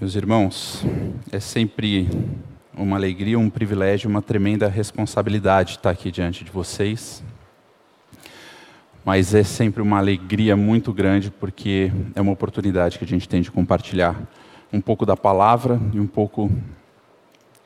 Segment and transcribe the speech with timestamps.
[0.00, 0.82] Meus irmãos,
[1.30, 2.08] é sempre
[2.74, 7.22] uma alegria, um privilégio, uma tremenda responsabilidade estar aqui diante de vocês.
[9.04, 13.42] Mas é sempre uma alegria muito grande porque é uma oportunidade que a gente tem
[13.42, 14.18] de compartilhar
[14.72, 16.50] um pouco da palavra e um pouco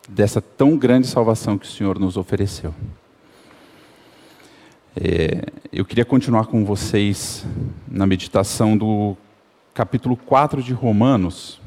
[0.09, 2.75] dessa tão grande salvação que o Senhor nos ofereceu.
[5.01, 7.47] É, eu queria continuar com vocês
[7.87, 9.17] na meditação do
[9.73, 11.63] capítulo 4 de Romanos.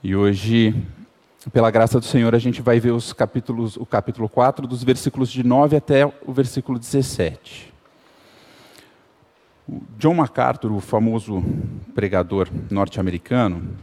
[0.00, 0.80] E hoje,
[1.52, 5.28] pela graça do Senhor, a gente vai ver os capítulos, o capítulo 4, dos versículos
[5.28, 7.74] de 9 até o versículo 17.
[9.68, 11.42] O John MacArthur, o famoso
[11.96, 13.76] pregador norte-americano,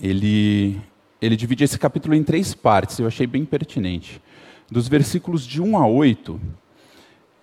[0.00, 0.80] ele,
[1.20, 4.22] ele divide esse capítulo em três partes, eu achei bem pertinente.
[4.70, 6.40] Dos versículos de 1 a 8,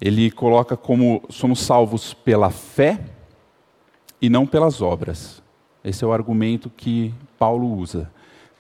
[0.02, 2.99] ele coloca como somos salvos pela fé
[4.19, 5.42] e não pelas obras.
[5.83, 8.09] Esse é o argumento que Paulo usa.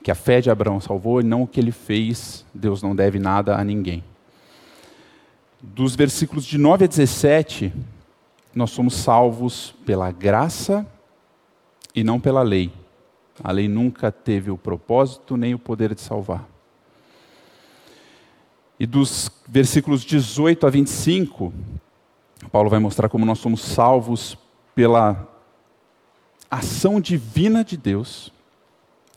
[0.03, 3.19] Que a fé de Abraão salvou e não o que ele fez, Deus não deve
[3.19, 4.03] nada a ninguém.
[5.61, 7.71] Dos versículos de 9 a 17,
[8.53, 10.85] nós somos salvos pela graça
[11.95, 12.71] e não pela lei.
[13.41, 16.47] A lei nunca teve o propósito nem o poder de salvar.
[18.77, 21.53] E dos versículos 18 a 25,
[22.51, 24.37] Paulo vai mostrar como nós somos salvos
[24.75, 25.32] pela
[26.53, 28.31] ação divina de Deus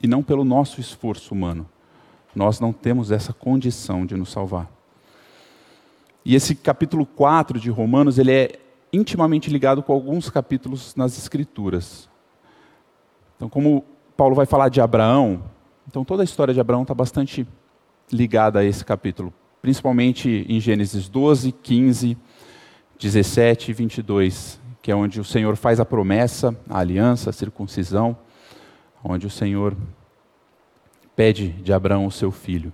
[0.02, 1.68] e não pelo nosso esforço humano.
[2.34, 4.70] Nós não temos essa condição de nos salvar.
[6.24, 8.58] E esse capítulo 4 de Romanos, ele é
[8.92, 12.08] intimamente ligado com alguns capítulos nas Escrituras.
[13.36, 13.84] Então, como
[14.16, 15.42] Paulo vai falar de Abraão,
[15.86, 17.46] então toda a história de Abraão está bastante
[18.10, 22.16] ligada a esse capítulo, principalmente em Gênesis 12, 15,
[22.98, 28.16] 17 e 22, que é onde o Senhor faz a promessa, a aliança, a circuncisão,
[29.02, 29.76] onde o Senhor
[31.16, 32.72] pede de Abraão o seu filho.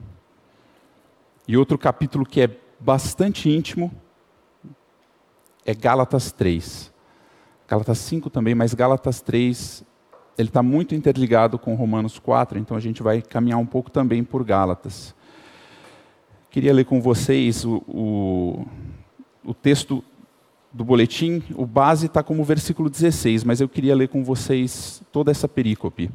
[1.49, 3.91] E outro capítulo que é bastante íntimo
[5.65, 6.93] é Gálatas 3.
[7.67, 9.83] Gálatas 5 também, mas Gálatas 3
[10.37, 14.23] ele está muito interligado com Romanos 4, então a gente vai caminhar um pouco também
[14.23, 15.15] por Gálatas.
[16.51, 18.67] Queria ler com vocês o, o,
[19.43, 20.05] o texto
[20.73, 25.31] do boletim, o base está como versículo 16, mas eu queria ler com vocês toda
[25.31, 26.11] essa perícope.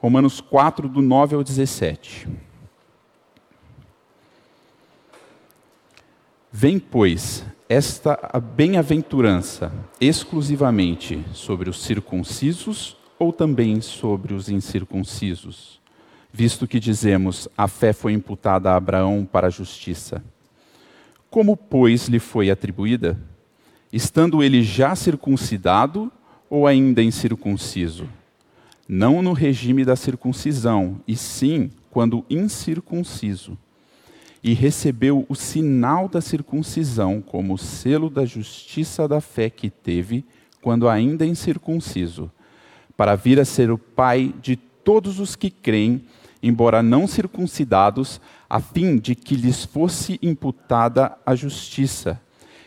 [0.00, 2.28] Romanos 4, do 9 ao 17.
[6.52, 8.16] Vem, pois, esta
[8.54, 15.80] bem-aventurança exclusivamente sobre os circuncisos ou também sobre os incircuncisos?
[16.32, 20.22] Visto que dizemos, a fé foi imputada a Abraão para a justiça.
[21.28, 23.18] Como, pois, lhe foi atribuída?
[23.92, 26.12] Estando ele já circuncidado
[26.48, 28.08] ou ainda incircunciso?
[28.88, 33.56] Não no regime da circuncisão, e sim quando incircunciso.
[34.42, 40.24] E recebeu o sinal da circuncisão como selo da justiça da fé que teve
[40.62, 42.30] quando ainda incircunciso,
[42.96, 46.02] para vir a ser o pai de todos os que creem,
[46.42, 52.20] embora não circuncidados, a fim de que lhes fosse imputada a justiça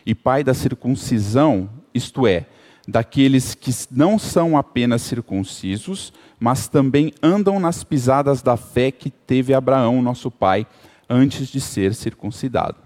[0.04, 2.46] e pai da circuncisão, isto é,
[2.86, 9.54] daqueles que não são apenas circuncisos, mas também andam nas pisadas da fé que teve
[9.54, 10.66] Abraão, nosso pai,
[11.08, 12.76] antes de ser circuncidado.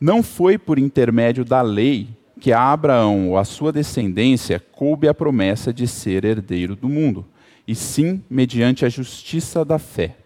[0.00, 2.08] Não foi por intermédio da lei
[2.40, 7.26] que a Abraão ou a sua descendência coube a promessa de ser herdeiro do mundo,
[7.68, 10.16] e sim mediante a justiça da fé.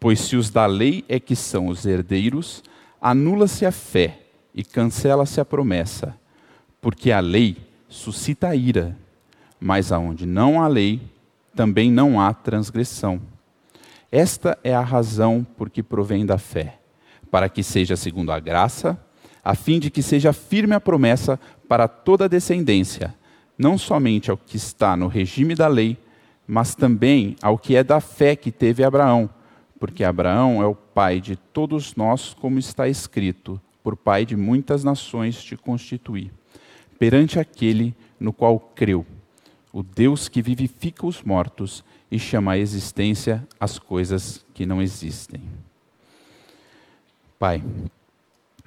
[0.00, 2.64] Pois se os da lei é que são os herdeiros,
[3.00, 4.19] anula-se a fé
[4.54, 6.16] e cancela-se a promessa,
[6.80, 7.56] porque a lei
[7.88, 8.96] suscita ira,
[9.58, 11.00] mas aonde não há lei,
[11.54, 13.20] também não há transgressão.
[14.10, 16.78] Esta é a razão por que provém da fé,
[17.30, 18.98] para que seja segundo a graça,
[19.44, 23.14] a fim de que seja firme a promessa para toda a descendência,
[23.56, 25.96] não somente ao que está no regime da lei,
[26.46, 29.30] mas também ao que é da fé que teve Abraão,
[29.78, 34.84] porque Abraão é o pai de todos nós, como está escrito: por pai de muitas
[34.84, 36.30] nações te constituí,
[36.98, 39.06] perante aquele no qual creu,
[39.72, 45.40] o Deus que vivifica os mortos e chama à existência as coisas que não existem.
[47.38, 47.62] Pai,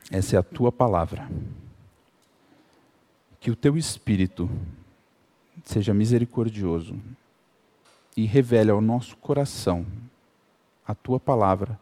[0.09, 1.29] essa é a tua palavra.
[3.39, 4.49] Que o teu espírito
[5.63, 6.95] seja misericordioso
[8.15, 9.85] e revele ao nosso coração
[10.87, 11.79] a tua palavra,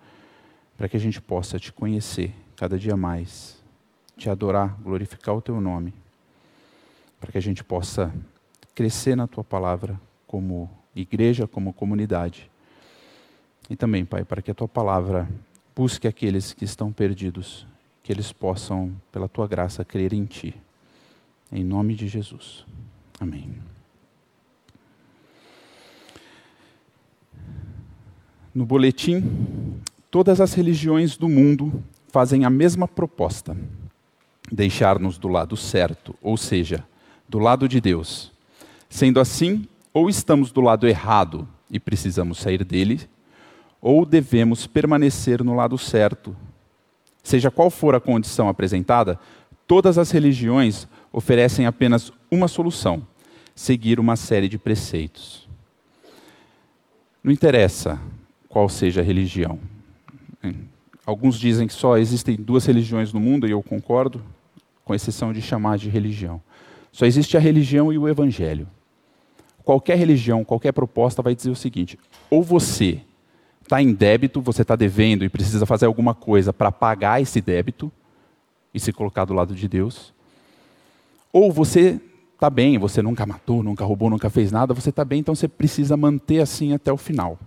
[0.77, 3.59] para que a gente possa te conhecer cada dia mais,
[4.15, 5.95] te adorar, glorificar o teu nome,
[7.19, 8.13] para que a gente possa
[8.75, 12.51] crescer na tua palavra como igreja, como comunidade.
[13.67, 15.27] E também, Pai, para que a tua palavra
[15.75, 17.65] busque aqueles que estão perdidos,
[18.03, 20.53] que eles possam, pela tua graça, crer em ti.
[21.51, 22.63] Em nome de Jesus.
[23.19, 23.55] Amém.
[28.53, 29.81] No boletim,
[30.11, 33.57] todas as religiões do mundo fazem a mesma proposta:
[34.51, 36.83] deixar-nos do lado certo, ou seja,
[37.27, 38.31] do lado de Deus.
[38.89, 42.99] Sendo assim, ou estamos do lado errado e precisamos sair dele,
[43.81, 46.35] ou devemos permanecer no lado certo.
[47.23, 49.17] Seja qual for a condição apresentada,
[49.65, 53.07] todas as religiões oferecem apenas uma solução:
[53.55, 55.47] seguir uma série de preceitos.
[57.23, 57.99] Não interessa
[58.49, 59.59] qual seja a religião.
[61.11, 64.23] Alguns dizem que só existem duas religiões no mundo, e eu concordo,
[64.85, 66.41] com exceção de chamar de religião.
[66.89, 68.65] Só existe a religião e o evangelho.
[69.61, 71.99] Qualquer religião, qualquer proposta vai dizer o seguinte:
[72.29, 73.01] ou você
[73.61, 77.91] está em débito, você está devendo e precisa fazer alguma coisa para pagar esse débito
[78.73, 80.13] e se colocar do lado de Deus.
[81.33, 81.99] Ou você
[82.35, 85.49] está bem, você nunca matou, nunca roubou, nunca fez nada, você está bem, então você
[85.49, 87.37] precisa manter assim até o final.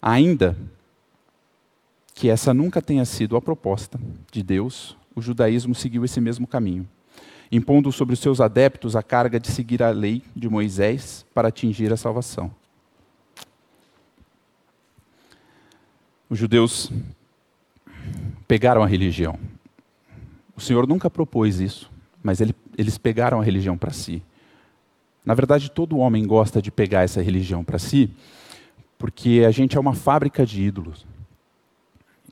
[0.00, 0.56] Ainda
[2.14, 3.98] que essa nunca tenha sido a proposta
[4.30, 6.88] de Deus, o judaísmo seguiu esse mesmo caminho,
[7.50, 11.92] impondo sobre os seus adeptos a carga de seguir a lei de Moisés para atingir
[11.92, 12.50] a salvação.
[16.28, 16.90] Os judeus
[18.46, 19.38] pegaram a religião.
[20.56, 21.90] O Senhor nunca propôs isso,
[22.22, 24.22] mas ele, eles pegaram a religião para si.
[25.24, 28.10] Na verdade, todo homem gosta de pegar essa religião para si,
[28.98, 31.06] porque a gente é uma fábrica de ídolos.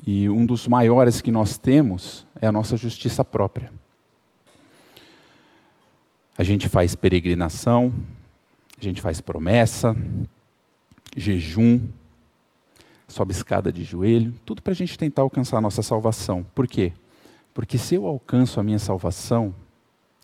[0.04, 3.72] E um dos maiores que nós temos é a nossa justiça própria.
[6.36, 7.92] A gente faz peregrinação,
[8.78, 9.96] a gente faz promessa,
[11.16, 11.80] jejum,
[13.08, 16.44] sobe escada de joelho, tudo para a gente tentar alcançar a nossa salvação.
[16.54, 16.92] Por quê?
[17.54, 19.54] Porque se eu alcanço a minha salvação,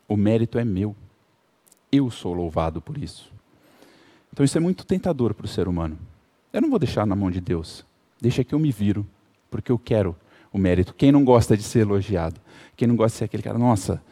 [0.07, 0.95] o mérito é meu.
[1.91, 3.33] Eu sou louvado por isso.
[4.33, 5.99] Então isso é muito tentador para o ser humano.
[6.53, 7.85] Eu não vou deixar na mão de Deus.
[8.21, 9.07] Deixa que eu me viro,
[9.51, 10.15] porque eu quero
[10.53, 10.95] o mérito.
[10.95, 12.41] Quem não gosta de ser elogiado?
[12.77, 14.03] Quem não gosta de ser aquele cara, nossa,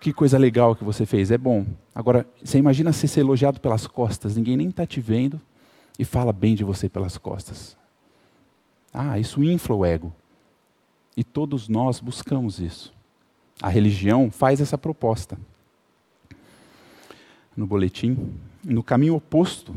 [0.00, 1.64] que coisa legal que você fez, é bom.
[1.94, 5.40] Agora, você imagina você ser elogiado pelas costas, ninguém nem está te vendo
[5.98, 7.76] e fala bem de você pelas costas.
[8.92, 10.12] Ah, isso infla o ego.
[11.16, 12.92] E todos nós buscamos isso.
[13.60, 15.38] A religião faz essa proposta.
[17.56, 19.74] No boletim, no caminho oposto,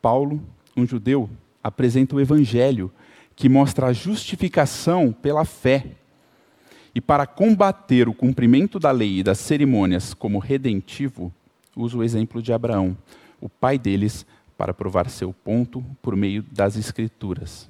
[0.00, 0.42] Paulo,
[0.76, 1.28] um judeu,
[1.62, 2.90] apresenta o evangelho
[3.34, 5.86] que mostra a justificação pela fé.
[6.94, 11.32] E para combater o cumprimento da lei e das cerimônias como redentivo,
[11.74, 12.96] usa o exemplo de Abraão,
[13.40, 14.26] o pai deles,
[14.56, 17.68] para provar seu ponto por meio das Escrituras.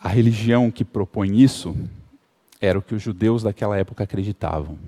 [0.00, 1.76] A religião que propõe isso
[2.60, 4.78] era o que os judeus daquela época acreditavam.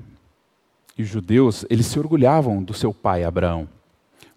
[0.96, 3.68] E os judeus, eles se orgulhavam do seu pai Abraão.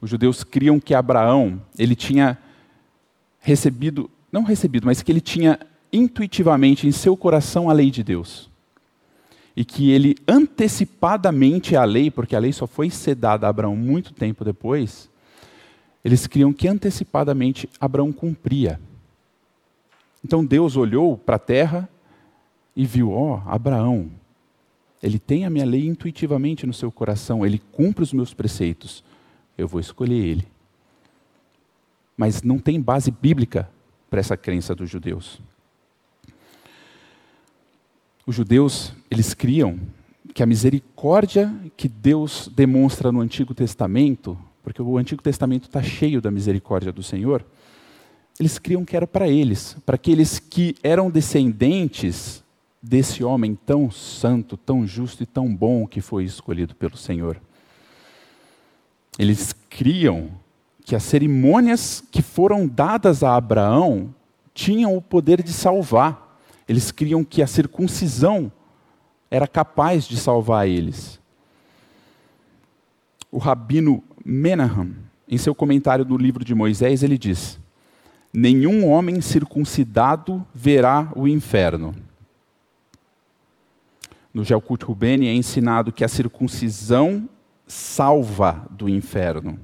[0.01, 2.37] Os judeus criam que Abraão, ele tinha
[3.39, 5.59] recebido, não recebido, mas que ele tinha
[5.91, 8.49] intuitivamente em seu coração a lei de Deus.
[9.55, 14.13] E que ele antecipadamente a lei, porque a lei só foi sedada a Abraão muito
[14.13, 15.09] tempo depois,
[16.03, 18.79] eles criam que antecipadamente Abraão cumpria.
[20.23, 21.89] Então Deus olhou para a terra
[22.75, 24.09] e viu, ó, oh, Abraão,
[25.01, 29.03] ele tem a minha lei intuitivamente no seu coração, ele cumpre os meus preceitos,
[29.59, 30.47] eu vou escolher ele.
[32.15, 33.69] Mas não tem base bíblica
[34.09, 35.39] para essa crença dos judeus.
[38.25, 39.79] Os judeus, eles criam
[40.33, 46.21] que a misericórdia que Deus demonstra no Antigo Testamento, porque o Antigo Testamento está cheio
[46.21, 47.45] da misericórdia do Senhor,
[48.39, 52.43] eles criam que era para eles, para aqueles que eram descendentes
[52.81, 57.41] desse homem tão santo, tão justo e tão bom que foi escolhido pelo Senhor.
[59.19, 60.31] Eles criam
[60.85, 64.15] que as cerimônias que foram dadas a Abraão
[64.53, 66.39] tinham o poder de salvar.
[66.65, 68.49] Eles criam que a circuncisão
[69.29, 71.19] era capaz de salvar eles.
[73.29, 74.95] O rabino Menahem,
[75.27, 77.59] em seu comentário no livro de Moisés, ele diz:
[78.33, 81.93] nenhum homem circuncidado verá o inferno.
[84.33, 87.27] No Gelkut Rubeni é ensinado que a circuncisão
[87.69, 89.59] salva do inferno.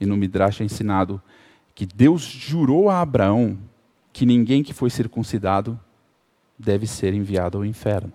[0.00, 1.20] E no Midrash é ensinado
[1.74, 3.58] que Deus jurou a Abraão
[4.12, 5.78] que ninguém que foi circuncidado
[6.56, 8.12] deve ser enviado ao inferno.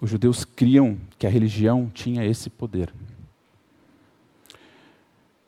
[0.00, 2.92] Os judeus criam que a religião tinha esse poder.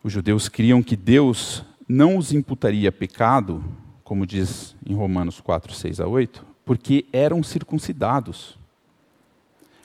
[0.02, 3.62] Os judeus criam que Deus não os imputaria pecado,
[4.02, 8.58] como diz em Romanos 4, 6 a 8, porque eram circuncidados.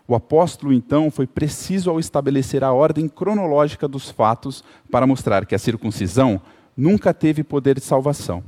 [0.06, 4.62] O apóstolo, então, foi preciso ao estabelecer a ordem cronológica dos fatos
[4.92, 6.42] para mostrar que a circuncisão
[6.76, 8.44] nunca teve poder de salvação.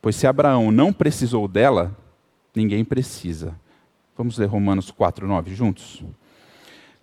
[0.00, 1.90] Pois se Abraão não precisou dela,
[2.54, 3.52] ninguém precisa.
[4.16, 6.04] Vamos ler Romanos 4, 9 juntos?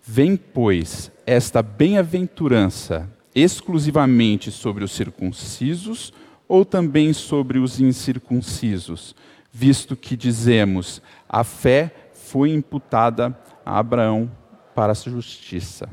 [0.01, 6.13] Vem, pois, esta bem-aventurança exclusivamente sobre os circuncisos
[6.47, 9.13] ou também sobre os incircuncisos,
[9.59, 14.31] visto que dizemos a fé foi imputada a Abraão
[14.73, 15.89] para a justiça.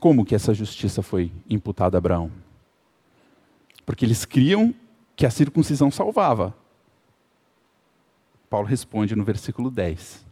[0.00, 2.32] Como que essa justiça foi imputada a Abraão?
[3.84, 4.74] Porque eles criam
[5.14, 6.56] que a circuncisão salvava.
[8.48, 10.24] Paulo responde no versículo 10.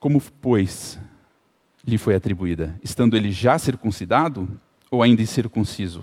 [0.00, 0.98] Como, pois,
[1.86, 2.80] lhe foi atribuída?
[2.82, 4.48] Estando ele já circuncidado
[4.90, 6.02] ou ainda incircunciso?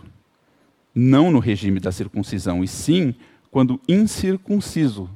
[1.00, 3.16] Não no regime da circuncisão, e sim
[3.52, 5.10] quando incircunciso.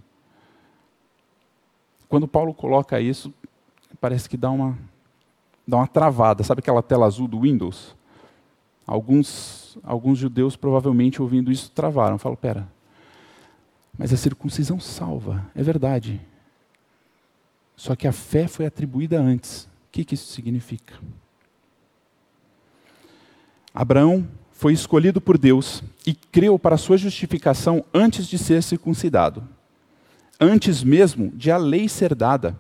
[2.08, 3.34] Quando Paulo coloca isso,
[4.00, 4.78] parece que dá uma,
[5.68, 6.44] dá uma travada.
[6.44, 7.96] Sabe aquela tela azul do Windows?
[8.86, 12.18] Alguns, alguns judeus provavelmente ouvindo isso travaram.
[12.18, 12.68] Falam, pera,
[13.98, 16.22] mas a circuncisão salva, é verdade.
[17.76, 20.96] Só que a fé foi atribuída antes que, que isso significa?
[23.72, 24.28] Abraão
[24.64, 29.46] foi escolhido por Deus e creu para sua justificação antes de ser circuncidado,
[30.40, 32.58] antes mesmo de a lei ser dada.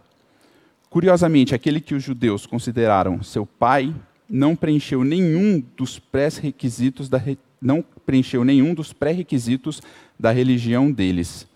[0.89, 3.95] Curiosamente, aquele que os judeus consideraram seu pai
[4.29, 7.21] não preencheu nenhum dos pré-requisitos da
[7.61, 9.81] não preencheu nenhum dos pré-requisitos
[10.19, 11.47] da religião deles.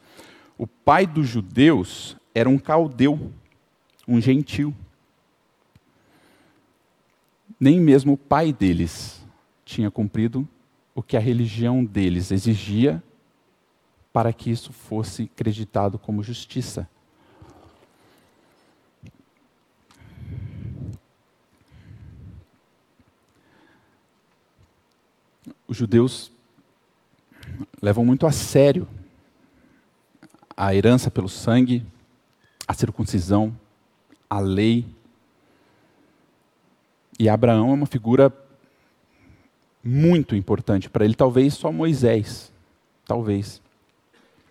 [0.57, 3.33] O pai dos judeus era um caldeu,
[4.07, 4.73] um gentil
[7.59, 9.26] nem mesmo o pai deles
[9.67, 10.47] tinha cumprido
[10.95, 13.03] o que a religião deles exigia
[14.13, 16.89] para que isso fosse acreditado como justiça.
[25.67, 26.31] Os judeus
[27.81, 28.87] levam muito a sério
[30.55, 31.85] a herança pelo sangue,
[32.65, 33.55] a circuncisão,
[34.29, 34.85] a lei
[37.19, 38.33] e Abraão é uma figura
[39.83, 41.15] muito importante para ele.
[41.15, 42.51] Talvez só Moisés,
[43.05, 43.61] talvez,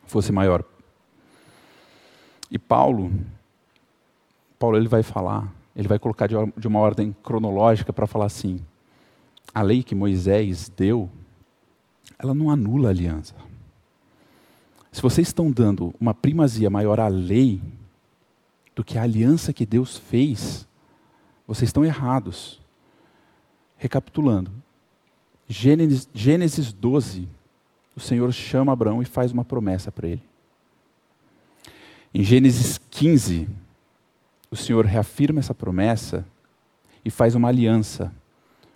[0.06, 0.64] fosse maior.
[2.50, 3.12] E Paulo,
[4.58, 8.60] Paulo ele vai falar, ele vai colocar de uma ordem cronológica para falar assim:
[9.54, 11.10] a lei que Moisés deu,
[12.18, 13.34] ela não anula a aliança.
[14.92, 17.60] Se vocês estão dando uma primazia maior à lei
[18.74, 20.66] do que a aliança que Deus fez,
[21.46, 22.60] vocês estão errados.
[23.76, 24.50] Recapitulando.
[25.48, 27.28] Gênesis, Gênesis 12,
[27.94, 30.22] o Senhor chama Abraão e faz uma promessa para ele.
[32.12, 33.48] Em Gênesis 15,
[34.50, 36.26] o Senhor reafirma essa promessa
[37.04, 38.12] e faz uma aliança.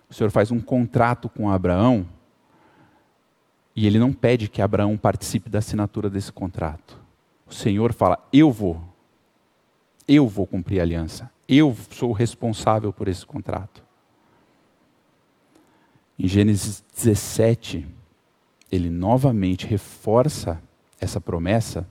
[0.09, 2.05] O Senhor faz um contrato com Abraão
[3.75, 6.99] e ele não pede que Abraão participe da assinatura desse contrato.
[7.47, 8.81] O Senhor fala: Eu vou,
[10.07, 11.29] eu vou cumprir a aliança.
[11.47, 13.83] Eu sou responsável por esse contrato.
[16.23, 17.87] Em Gênesis 17,
[18.71, 20.61] ele novamente reforça
[20.99, 21.87] essa promessa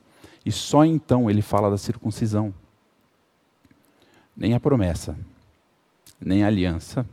[0.47, 2.55] e só então ele fala da circuncisão.
[4.37, 5.19] Nem a promessa,
[6.21, 7.05] nem a aliança,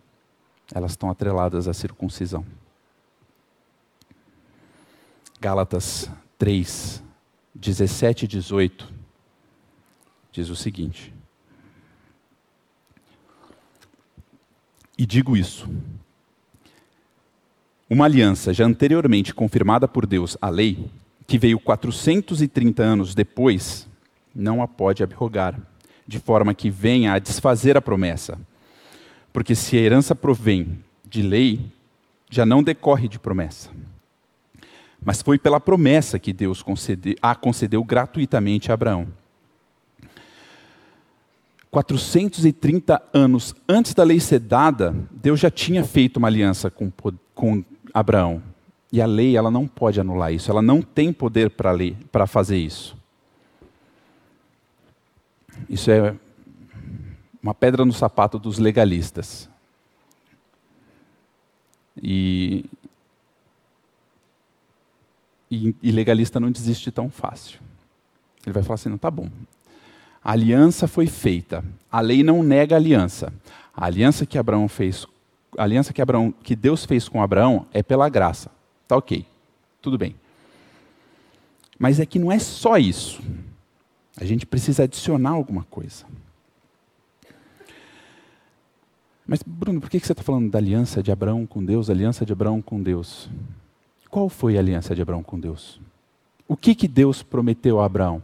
[0.72, 2.46] elas estão atreladas à circuncisão.
[5.42, 7.02] Gálatas 3,
[7.56, 8.94] 17 e 18
[10.32, 11.12] diz o seguinte:
[14.96, 15.68] E digo isso.
[17.90, 20.90] Uma aliança já anteriormente confirmada por Deus, a lei,
[21.26, 23.88] que veio 430 anos depois,
[24.36, 25.60] não a pode abrogar,
[26.06, 28.38] de forma que venha a desfazer a promessa.
[29.32, 31.72] Porque se a herança provém de lei,
[32.30, 33.70] já não decorre de promessa.
[35.04, 36.64] Mas foi pela promessa que Deus
[37.22, 39.08] a concedeu gratuitamente a Abraão
[41.78, 46.92] 430 anos antes da lei ser dada, Deus já tinha feito uma aliança com,
[47.36, 47.64] com
[48.00, 48.42] Abraão.
[48.92, 52.96] E a lei ela não pode anular isso, ela não tem poder para fazer isso.
[55.70, 56.16] Isso é
[57.42, 59.50] uma pedra no sapato dos legalistas.
[62.02, 62.66] E,
[65.50, 67.60] e, e legalista não desiste tão fácil.
[68.46, 69.30] Ele vai falar assim: não, tá bom.
[70.24, 71.64] A aliança foi feita.
[71.92, 73.34] A lei não nega a aliança.
[73.74, 75.08] A aliança que Abraão fez,
[75.56, 78.50] a aliança que, Abraão, que Deus fez com Abraão é pela graça.
[78.88, 79.26] Tá ok.
[79.82, 80.16] Tudo bem.
[81.78, 83.22] Mas é que não é só isso.
[84.20, 86.06] A gente precisa adicionar alguma coisa.
[89.28, 92.32] Mas, Bruno, por que você está falando da aliança de Abraão com Deus, aliança de
[92.32, 93.30] Abraão com Deus?
[94.10, 95.80] Qual foi a aliança de Abraão com Deus?
[96.48, 98.24] O que, que Deus prometeu a Abraão?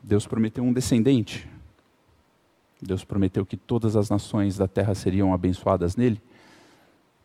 [0.00, 1.48] Deus prometeu um descendente.
[2.82, 6.20] Deus prometeu que todas as nações da terra seriam abençoadas nele.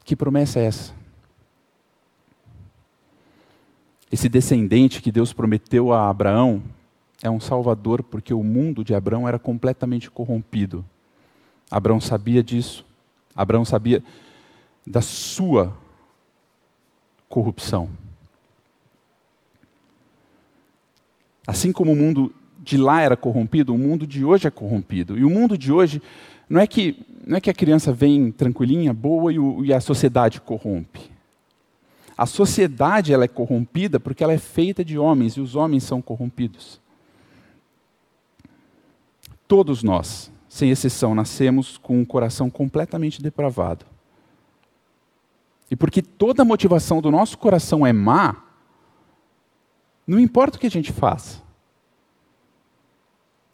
[0.04, 0.94] Que promessa é essa?
[4.12, 6.62] Esse descendente que Deus prometeu a Abraão
[7.22, 10.86] é um salvador porque o mundo de Abraão era completamente corrompido.
[11.70, 12.86] Abraão sabia disso.
[13.36, 14.04] Abraão sabia
[14.86, 15.76] da sua
[17.28, 17.90] corrupção.
[21.46, 22.34] Assim como o mundo
[22.67, 25.17] de lá era corrompido, o mundo de hoje é corrompido.
[25.17, 26.01] E o mundo de hoje
[26.50, 29.79] não é que, não é que a criança vem tranquilinha, boa e, o, e a
[29.79, 31.09] sociedade corrompe.
[32.17, 36.01] A sociedade ela é corrompida porque ela é feita de homens e os homens são
[36.01, 36.81] corrompidos.
[39.47, 43.86] Todos nós, sem exceção, nascemos com um coração completamente depravado.
[45.71, 48.43] E porque toda a motivação do nosso coração é má,
[50.05, 51.41] não importa o que a gente faça,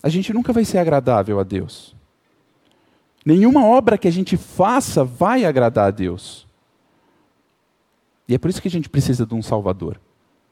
[0.04, 1.96] a gente nunca vai ser agradável a Deus.
[3.26, 6.46] Nenhuma obra que a gente faça vai agradar a Deus.
[8.28, 10.00] E é por isso que a gente precisa de um Salvador.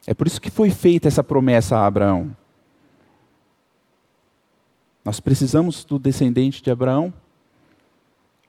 [0.06, 2.34] É por isso que foi feita essa promessa a Abraão.
[5.04, 7.12] Nós precisamos do descendente de Abraão,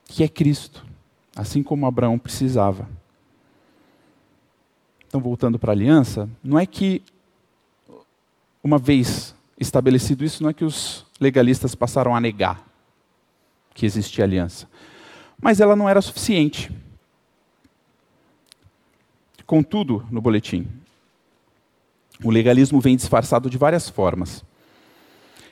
[0.05, 0.85] que é Cristo,
[1.35, 2.87] assim como Abraão precisava.
[5.05, 7.01] Então, voltando para a aliança, não é que,
[8.63, 12.65] uma vez estabelecido isso, não é que os legalistas passaram a negar
[13.73, 14.67] que existia aliança,
[15.41, 16.71] mas ela não era suficiente.
[19.45, 20.67] Contudo, no boletim,
[22.23, 24.43] o legalismo vem disfarçado de várias formas.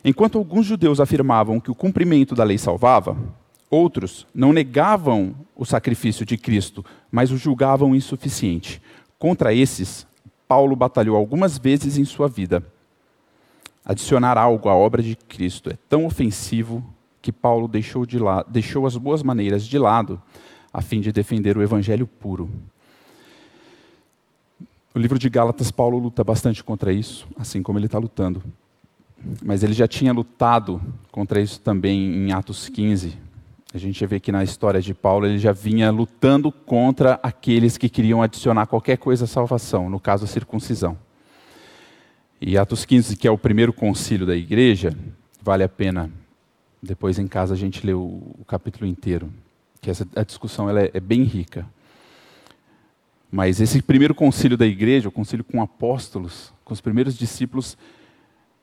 [0.04, 3.18] Enquanto alguns judeus afirmavam que o cumprimento da lei salvava,
[3.70, 8.82] outros não negavam o sacrifício de Cristo, mas o julgavam insuficiente.
[9.20, 10.08] Contra esses,
[10.48, 12.66] Paulo batalhou algumas vezes em sua vida.
[13.86, 16.84] Adicionar algo à obra de Cristo é tão ofensivo
[17.22, 20.22] que Paulo deixou, de la deixou as boas maneiras de lado
[20.74, 22.50] a fim de defender o evangelho puro.
[24.94, 28.44] O livro de Gálatas, Paulo luta bastante contra isso, assim como ele está lutando
[29.44, 33.18] mas ele já tinha lutado contra isso também em Atos 15.
[33.74, 37.88] A gente vê que na história de Paulo ele já vinha lutando contra aqueles que
[37.88, 40.98] queriam adicionar qualquer coisa à salvação, no caso a circuncisão.
[42.44, 44.98] E Atos 15, que é o primeiro concílio da igreja,
[45.44, 46.12] vale a pena
[46.82, 49.32] depois em casa a gente ler o, o capítulo inteiro,
[49.80, 51.68] que essa a discussão ela é, é bem rica.
[53.32, 57.78] Mas esse primeiro concílio da igreja, o concílio com apóstolos, com os primeiros discípulos,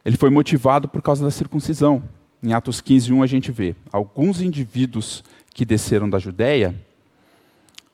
[0.04, 2.02] ele foi motivado por causa da circuncisão.
[2.42, 5.22] Em Atos 15, 1 a gente vê alguns indivíduos
[5.54, 6.74] que desceram da Judéia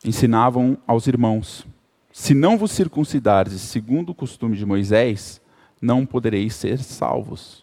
[0.02, 1.66] ensinavam aos irmãos:
[2.10, 5.43] se não vos circuncidares segundo o costume de Moisés,
[5.84, 7.62] não podereis ser salvos.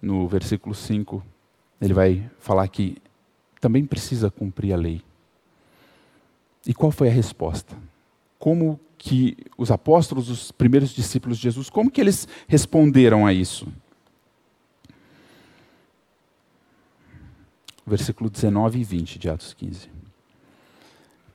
[0.00, 1.22] No versículo 5,
[1.80, 2.96] ele vai falar que
[3.60, 5.02] também precisa cumprir a lei.
[6.66, 7.76] E qual foi a resposta?
[8.38, 13.68] Como que os apóstolos, os primeiros discípulos de Jesus, como que eles responderam a isso?
[17.86, 19.97] Versículo 19 e 20 de Atos 15.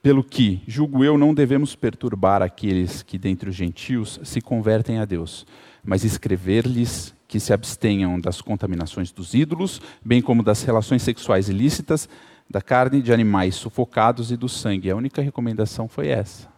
[0.04, 5.06] Pelo que, julgo eu, não devemos perturbar aqueles que dentre os gentios se convertem a
[5.06, 5.48] Deus,
[5.82, 12.10] mas escrever-lhes que se abstenham das contaminações dos ídolos, bem como das relações sexuais ilícitas,
[12.50, 14.92] da carne de animais sufocados e do sangue.
[14.92, 16.50] A única recomendação foi essa.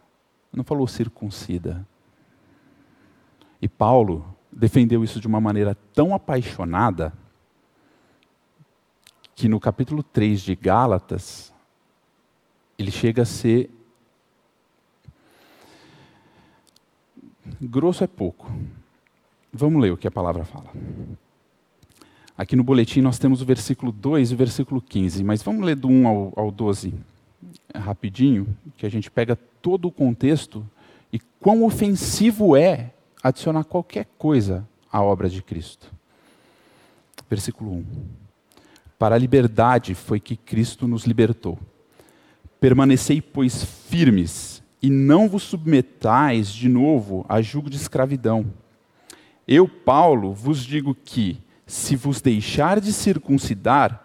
[0.51, 1.88] Não falou circuncida.
[3.62, 7.13] E Paulo defendeu isso de uma maneira tão apaixonada
[9.36, 11.53] que no capítulo 3 de Gálatas,
[12.77, 13.69] ele chega a ser.
[17.61, 18.51] Grosso é pouco.
[19.51, 20.69] Vamos ler o que a palavra fala.
[22.38, 25.75] Aqui no boletim nós temos o versículo 2 e o versículo 15, mas vamos ler
[25.75, 26.93] do 1 ao, ao 12
[27.73, 30.65] rapidinho, que a gente pega todo o contexto
[31.11, 32.91] e quão ofensivo é
[33.23, 35.91] adicionar qualquer coisa à obra de Cristo.
[37.29, 37.85] Versículo 1.
[38.99, 41.57] Para a liberdade foi que Cristo nos libertou.
[42.65, 48.43] Permanecei, pois, firmes e não vos submetais de novo a jugo de escravidão.
[49.47, 54.04] Eu, Paulo, vos digo que, se vos deixar de circuncidar,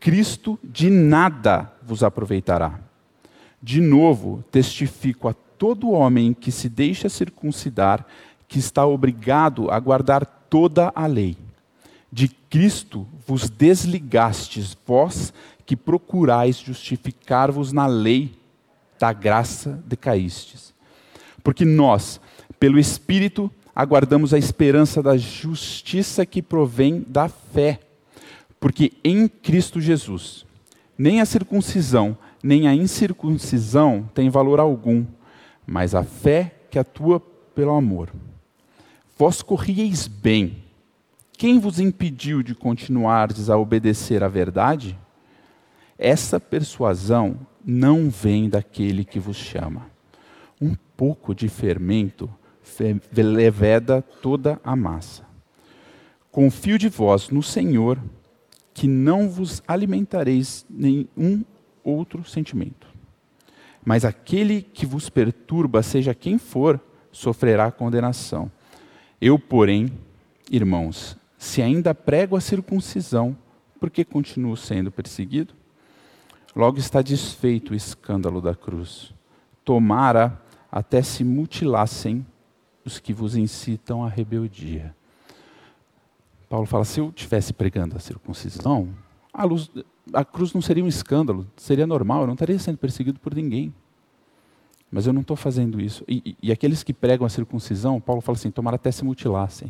[0.00, 2.80] Cristo de nada vos aproveitará.
[3.62, 8.06] De novo, testifico a todo homem que se deixa circuncidar
[8.48, 11.36] que está obrigado a guardar toda a lei.
[12.10, 15.30] De Cristo vos desligastes, vós
[15.68, 18.32] que procurais justificar-vos na lei,
[18.98, 20.72] da graça decaístes.
[21.44, 22.18] Porque nós,
[22.58, 27.80] pelo Espírito, aguardamos a esperança da justiça que provém da fé.
[28.58, 30.46] Porque em Cristo Jesus,
[30.96, 35.04] nem a circuncisão, nem a incircuncisão tem valor algum,
[35.66, 37.20] mas a fé que atua
[37.54, 38.10] pelo amor.
[39.18, 40.64] Vós corrieis bem.
[41.36, 44.98] Quem vos impediu de continuardes a obedecer à verdade?
[45.98, 49.90] Essa persuasão não vem daquele que vos chama.
[50.60, 52.30] Um pouco de fermento
[53.14, 55.26] leveda toda a massa.
[56.30, 57.98] Confio de vós no Senhor,
[58.72, 61.44] que não vos alimentareis nenhum
[61.82, 62.86] outro sentimento.
[63.84, 66.80] Mas aquele que vos perturba, seja quem for,
[67.10, 68.50] sofrerá condenação.
[69.20, 69.90] Eu, porém,
[70.50, 73.36] irmãos, se ainda prego a circuncisão,
[73.80, 75.54] por que continuo sendo perseguido?
[76.54, 79.14] Logo está desfeito o escândalo da cruz.
[79.64, 82.26] Tomara até se mutilassem
[82.84, 84.94] os que vos incitam à rebeldia.
[86.48, 88.88] Paulo fala: se eu estivesse pregando a circuncisão,
[89.32, 89.70] a, luz,
[90.12, 93.72] a cruz não seria um escândalo, seria normal, eu não estaria sendo perseguido por ninguém.
[94.90, 96.02] Mas eu não estou fazendo isso.
[96.08, 99.68] E, e, aqueles que pregam a circuncisão, Paulo fala assim: tomara até se mutilassem.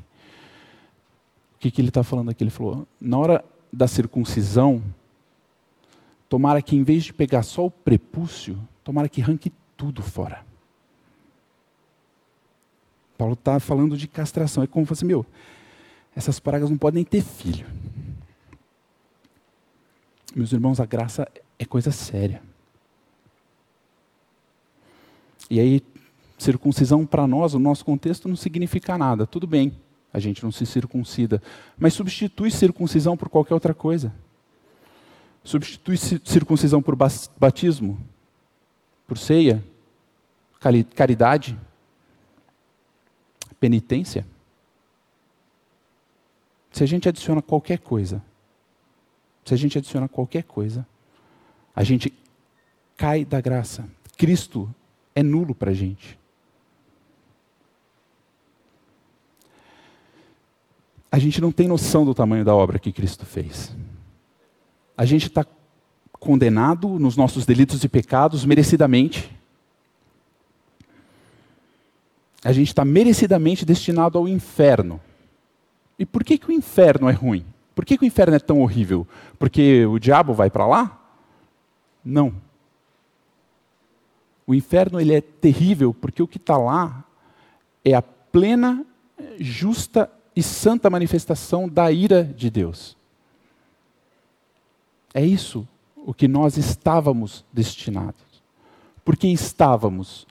[1.56, 2.44] O que, que ele está falando aqui?
[2.44, 4.80] Ele falou: na hora da circuncisão,
[6.28, 10.44] tomara que em vez de pegar só o prepúcio, tomara que arranque tudo fora.
[13.16, 14.62] Paulo está falando de castração.
[14.62, 15.26] É como se fosse, meu,
[16.14, 17.66] essas pragas não podem ter filho.
[20.34, 21.26] Meus irmãos, a graça
[21.58, 22.40] é coisa séria.
[25.50, 25.82] E aí,
[26.36, 29.26] circuncisão para nós, o nosso contexto, não significa nada.
[29.26, 29.72] Tudo bem,
[30.12, 31.42] a gente não se circuncida.
[31.78, 34.14] Mas substitui circuncisão por qualquer outra coisa.
[35.48, 37.98] Substitui circuncisão por batismo,
[39.06, 39.64] por ceia,
[40.94, 41.58] caridade,
[43.58, 44.26] penitência.
[46.70, 48.22] Se a gente adiciona qualquer coisa,
[49.42, 50.86] se a gente adiciona qualquer coisa,
[51.74, 52.12] a gente
[52.94, 53.88] cai da graça.
[54.18, 54.68] Cristo
[55.14, 56.18] é nulo para a gente.
[61.10, 63.74] A gente não tem noção do tamanho da obra que Cristo fez.
[64.98, 65.46] A gente está
[66.18, 69.30] condenado nos nossos delitos e pecados merecidamente.
[72.42, 75.00] A gente está merecidamente destinado ao inferno.
[75.96, 77.46] E por que, que o inferno é ruim?
[77.76, 79.06] Por que, que o inferno é tão horrível?
[79.38, 81.00] Porque o diabo vai para lá?
[82.04, 82.34] Não.
[84.48, 87.04] O inferno ele é terrível porque o que está lá
[87.84, 88.84] é a plena,
[89.38, 92.97] justa e santa manifestação da ira de Deus.
[95.14, 95.66] É isso
[95.96, 98.22] o que nós estávamos destinados.
[99.04, 100.26] Por que estávamos?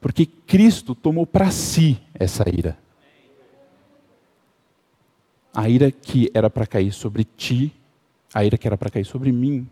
[0.00, 2.78] Porque Cristo tomou para si essa ira.
[5.52, 7.72] A ira que era para cair sobre ti,
[8.32, 9.68] a ira que era para cair sobre mim,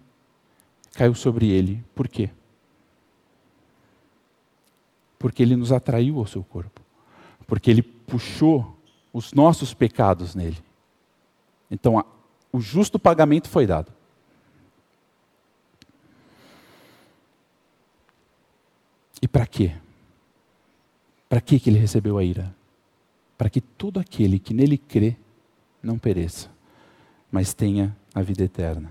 [0.93, 1.85] caiu sobre ele.
[1.95, 2.31] Por quê?
[5.19, 6.81] Porque ele nos atraiu ao seu corpo.
[7.47, 8.77] Porque ele puxou
[9.13, 10.59] os nossos pecados nele.
[11.71, 12.05] Então,
[12.53, 13.93] o justo pagamento foi dado.
[19.23, 19.73] E para quê?
[21.29, 22.53] Para que ele recebeu a ira?
[23.39, 25.17] Para que todo aquele que nele crê
[25.81, 26.51] não pereça,
[27.31, 28.91] mas tenha a vida eterna.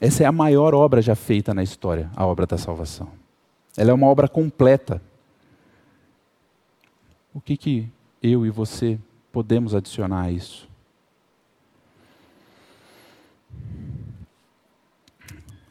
[0.00, 3.10] Essa é a maior obra já feita na história, a obra da salvação.
[3.76, 5.00] Ela é uma obra completa.
[7.32, 7.88] O que, que
[8.22, 8.98] eu e você
[9.30, 10.68] podemos adicionar a isso?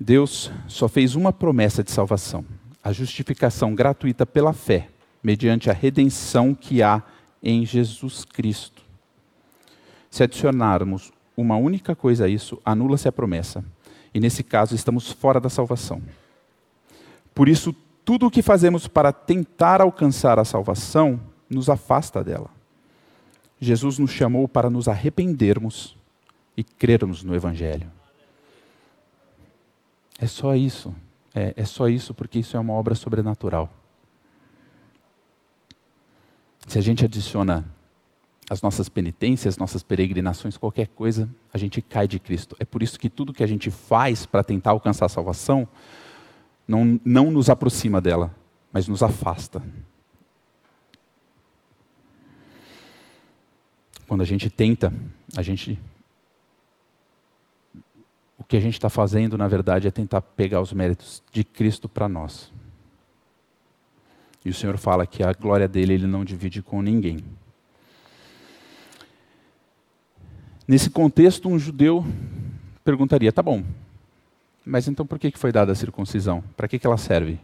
[0.04, 2.44] Deus só fez uma promessa de salvação:
[2.84, 4.90] a justificação gratuita pela fé,
[5.22, 7.04] mediante a redenção que há
[7.42, 8.82] em Jesus Cristo.
[10.10, 13.64] Se adicionarmos uma única coisa a isso, anula-se a promessa.
[14.12, 16.02] E nesse caso, estamos fora da salvação.
[17.34, 17.72] Por isso,
[18.04, 22.50] tudo o que fazemos para tentar alcançar a salvação nos afasta dela.
[23.60, 25.96] Jesus nos chamou para nos arrependermos
[26.58, 28.01] e crermos no Evangelho.
[30.22, 30.94] É só isso.
[31.34, 33.70] é, é só isso porque isso é uma obra sobrenatural.
[36.68, 37.66] Se a gente adiciona
[38.48, 42.56] as nossas penitências, nossas peregrinações, qualquer coisa, a gente cai de Cristo.
[42.60, 45.68] É por isso que tudo que a gente faz para tentar alcançar a salvação
[46.68, 48.36] não, não nos aproxima dela,
[48.72, 49.64] mas nos afasta.
[54.08, 54.94] Quando a gente tenta,
[55.36, 55.80] a gente.
[58.52, 62.10] Que a gente está fazendo, na verdade, é tentar pegar os méritos de Cristo para
[62.10, 62.52] nós.
[64.44, 67.20] E o Senhor fala que a glória dele ele não divide com ninguém.
[70.68, 72.06] Nesse contexto, um judeu
[72.84, 73.64] perguntaria: tá bom,
[74.66, 76.44] mas então por que foi dada a circuncisão?
[76.58, 77.40] Para que ela serve?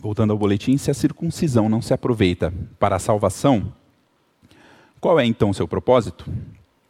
[0.00, 3.72] Voltando ao boletim, se a circuncisão não se aproveita para a salvação,
[5.00, 6.28] qual é então o seu propósito?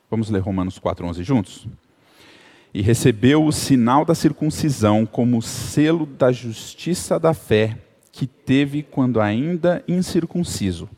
[0.09, 1.67] Vamos ler Romanos 4,11 juntos?
[2.73, 7.79] E recebeu o sinal da circuncisão como selo da justiça da fé
[8.13, 10.89] que teve quando ainda incircunciso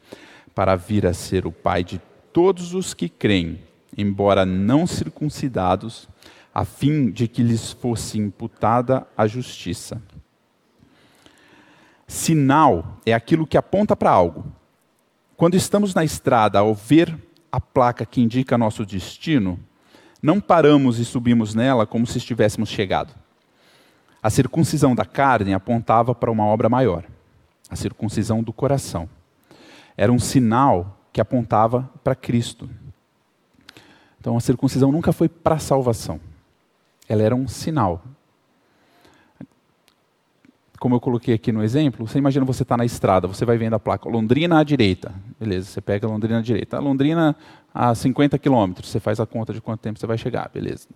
[0.54, 2.00] para vir a ser o pai de
[2.32, 3.60] todos os que creem,
[3.96, 6.08] embora não circuncidados,
[6.52, 10.02] a fim de que lhes fosse imputada a justiça.
[12.06, 14.44] Sinal é aquilo que aponta para algo.
[15.36, 17.16] Quando estamos na estrada, ao ver
[17.50, 19.58] a placa que indica nosso destino,
[20.22, 23.14] não paramos e subimos nela como se estivéssemos chegado.
[24.22, 27.04] A circuncisão da carne apontava para uma obra maior,
[27.70, 29.08] a circuncisão do coração
[29.98, 32.70] era um sinal que apontava para Cristo.
[34.20, 36.20] Então a circuncisão nunca foi para a salvação.
[37.08, 38.04] Ela era um sinal.
[40.78, 43.74] Como eu coloquei aqui no exemplo, você imagina você está na estrada, você vai vendo
[43.74, 45.12] a placa Londrina à direita.
[45.38, 46.76] Beleza, você pega Londrina à direita.
[46.76, 47.34] A Londrina
[47.74, 50.48] a 50 quilômetros, você faz a conta de quanto tempo você vai chegar.
[50.52, 50.86] Beleza.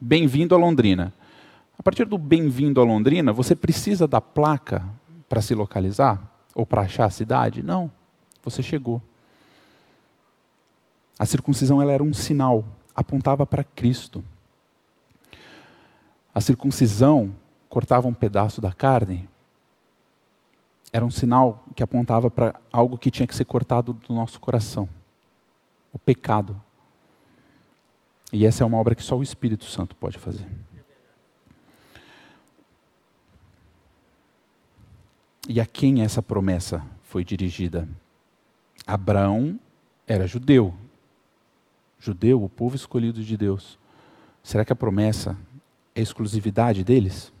[0.00, 1.12] Bem-vindo a Londrina.
[1.78, 4.84] A partir do bem-vindo a Londrina, você precisa da placa
[5.28, 6.20] para se localizar?
[6.54, 7.62] Ou para achar a cidade?
[7.62, 7.90] Não
[8.44, 9.02] você chegou.
[11.18, 14.22] A circuncisão ela era um sinal, apontava para Cristo.
[16.34, 17.34] A circuncisão
[17.74, 19.28] cortava um pedaço da carne,
[20.92, 24.88] era um sinal que apontava para algo que tinha que ser cortado do nosso coração
[25.92, 26.60] o pecado.
[28.32, 30.46] E essa é uma obra que só o Espírito Santo pode fazer.
[35.48, 37.88] E a quem essa promessa foi dirigida?
[38.86, 39.58] Abraão
[40.06, 40.72] era judeu.
[41.98, 43.80] Judeu, o povo escolhido de Deus.
[44.44, 45.36] Será que a promessa
[45.92, 47.33] é exclusividade deles?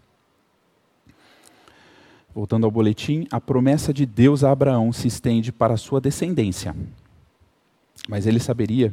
[2.34, 6.74] Voltando ao boletim, a promessa de Deus a Abraão se estende para a sua descendência.
[8.08, 8.92] Mas ele saberia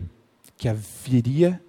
[0.56, 1.60] que haveria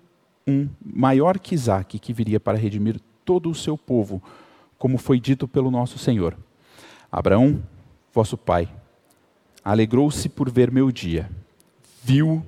[0.46, 4.22] um maior que Isaac que viria para redimir todo o seu povo,
[4.76, 6.36] como foi dito pelo nosso Senhor.
[7.10, 7.62] Abraão,
[8.12, 8.68] vosso pai,
[9.64, 11.30] alegrou-se por ver meu dia,
[12.02, 12.44] viu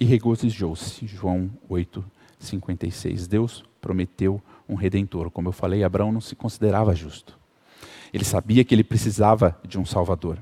[0.00, 1.06] e regozijou-se.
[1.06, 2.04] João 8,
[2.40, 3.28] 56.
[3.28, 5.30] Deus prometeu um redentor.
[5.30, 7.43] Como eu falei, Abraão não se considerava justo.
[8.14, 10.38] Ele sabia que ele precisava de um Salvador.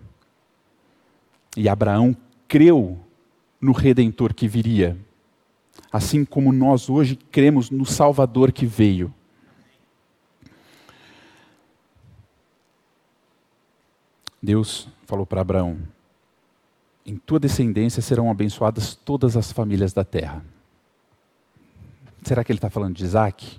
[1.56, 2.14] E Abraão
[2.46, 3.00] creu
[3.58, 4.94] no redentor que viria,
[5.90, 9.12] assim como nós hoje cremos no Salvador que veio.
[14.42, 15.78] Deus falou para Abraão:
[17.06, 20.44] em tua descendência serão abençoadas todas as famílias da terra.
[22.22, 23.58] Será que ele está falando de Isaac?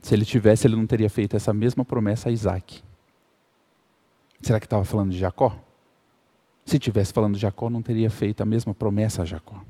[0.00, 2.82] Se ele tivesse, ele não teria feito essa mesma promessa a Isaac.
[4.40, 5.58] Será que estava falando de Jacó?
[6.64, 9.62] Se tivesse falando de Jacó, não teria feito a mesma promessa a Jacó.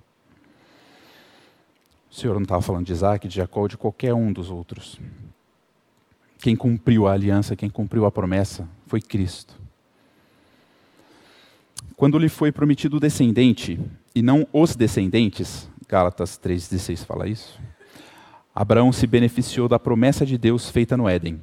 [2.11, 4.99] O Senhor não estava falando de Isaac, de Jacó ou de qualquer um dos outros.
[6.38, 9.59] Quem cumpriu a aliança, quem cumpriu a promessa, foi Cristo
[11.99, 13.77] quando lhe foi prometido o descendente
[14.14, 17.61] e não os descendentes, Gálatas 3,16 fala isso,
[18.61, 21.40] Abraão se beneficiou da promessa de Deus feita no Éden.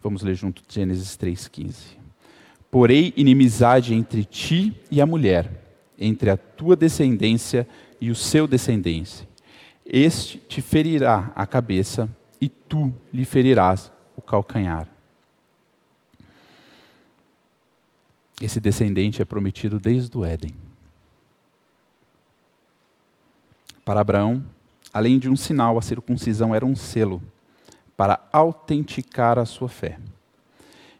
[0.00, 1.96] Vamos ler junto Gênesis 3,15.
[2.70, 5.50] Porém, inimizade entre ti e a mulher,
[5.98, 7.66] entre a tua descendência
[8.00, 9.28] e o seu descendência.
[9.84, 12.08] Este te ferirá a cabeça
[12.40, 14.86] e tu lhe ferirás o calcanhar.
[18.40, 20.54] Esse descendente é prometido desde o Éden.
[23.84, 24.44] Para Abraão,
[24.92, 27.22] além de um sinal, a circuncisão era um selo
[27.96, 29.98] para autenticar a sua fé.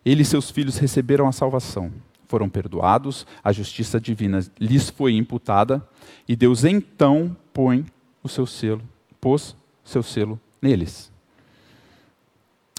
[0.05, 1.93] Ele e seus filhos receberam a salvação,
[2.27, 5.87] foram perdoados, a justiça divina lhes foi imputada,
[6.29, 7.87] e Deus então põe
[8.23, 8.83] o seu selo,
[9.21, 11.13] pôs seu selo neles.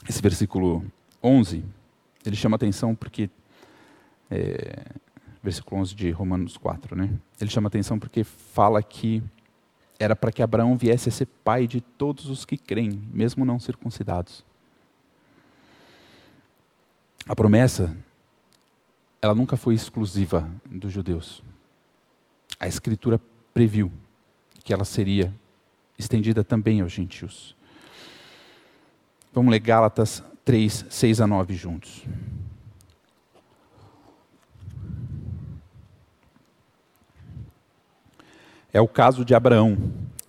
[0.08, 0.84] Esse versículo
[1.24, 1.64] 11,
[2.26, 3.30] ele chama atenção porque.
[4.30, 4.86] É,
[5.42, 7.10] versículo 11 de Romanos 4, né?
[7.40, 9.22] Ele chama atenção porque fala que
[10.04, 13.58] era para que Abraão viesse a ser pai de todos os que creem, mesmo não
[13.58, 14.44] circuncidados.
[17.26, 17.96] A promessa,
[19.22, 21.42] ela nunca foi exclusiva dos judeus.
[22.60, 23.20] A Escritura
[23.54, 23.90] previu
[24.64, 25.34] que ela seria
[25.98, 27.56] estendida também aos gentios.
[29.32, 32.04] Vamos ler Gálatas 3, 6 a 9 juntos.
[38.74, 39.78] É o caso de Abraão,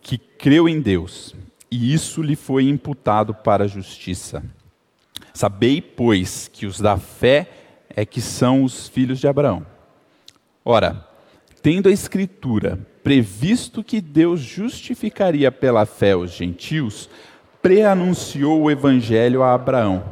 [0.02, 1.34] que creu em Deus,
[1.70, 4.44] e isso lhe foi imputado para a justiça.
[5.32, 7.48] Sabei, pois, que os da fé
[7.88, 9.64] é que são os filhos de Abraão.
[10.62, 11.08] Ora,
[11.62, 17.08] tendo a Escritura previsto que Deus justificaria pela fé os gentios,
[17.62, 20.04] preanunciou o Evangelho a Abraão: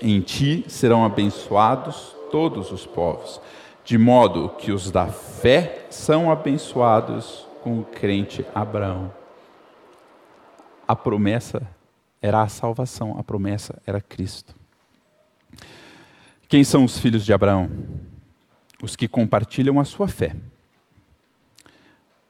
[0.00, 3.40] Em ti serão abençoados todos os povos,
[3.84, 9.12] de modo que os da fé são abençoados com o crente Abraão.
[10.86, 11.62] A promessa
[12.20, 14.54] era a salvação, a promessa era Cristo.
[16.48, 17.70] Quem são os filhos de Abraão?
[18.82, 20.34] Os que compartilham a sua fé.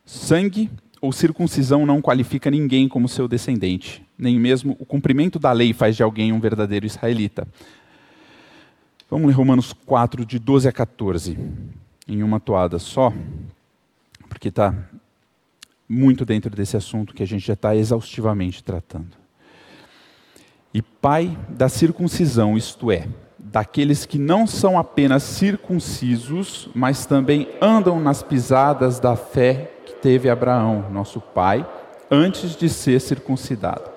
[0.05, 5.73] Sangue ou circuncisão não qualifica ninguém como seu descendente, nem mesmo o cumprimento da lei
[5.73, 7.49] faz de alguém um verdadeiro israelita.
[9.11, 11.39] Vamos ler Romanos 4, de 12 a 14,
[12.07, 13.13] em uma toada só,
[14.29, 14.75] porque está
[15.93, 19.23] muito dentro desse assunto que a gente já está exaustivamente tratando
[20.75, 23.07] e pai da circuncisão, isto é,
[23.39, 30.31] daqueles que não são apenas circuncisos, mas também andam nas pisadas da fé que teve
[30.31, 31.67] Abraão, nosso pai,
[32.11, 33.91] antes de ser circuncidado.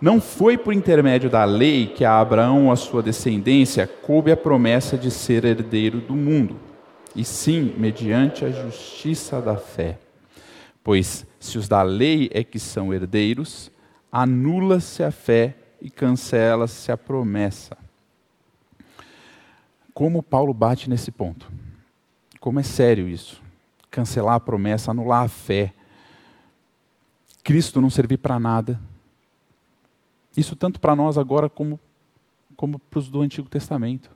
[0.00, 4.36] Não foi por intermédio da lei que a Abraão ou a sua descendência coube a
[4.36, 6.56] promessa de ser herdeiro do mundo,
[7.16, 9.98] e sim mediante a justiça da fé.
[10.86, 13.72] Pois se os da lei é que são herdeiros,
[14.12, 17.76] anula-se a fé e cancela-se a promessa.
[19.92, 21.50] Como Paulo bate nesse ponto?
[22.38, 23.42] Como é sério isso?
[23.90, 25.74] Cancelar a promessa, anular a fé.
[27.42, 28.80] Cristo não servir para nada.
[30.36, 31.80] Isso tanto para nós agora como,
[32.56, 34.15] como para os do Antigo Testamento.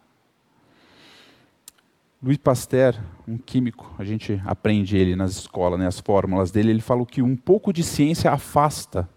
[2.23, 6.83] Louis Pasteur, um químico, a gente aprende ele nas escolas, né, as fórmulas dele, ele
[6.83, 9.09] falou que um pouco de ciência afasta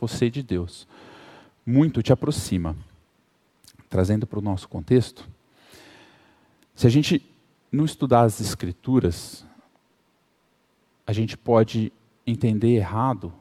[0.00, 0.88] você de Deus
[1.66, 2.76] muito te aproxima.
[3.90, 5.28] Trazendo para o nosso contexto,
[6.74, 7.22] se a gente
[7.70, 9.44] não estudar as Escrituras,
[11.06, 11.92] a gente pode
[12.26, 13.32] entender errado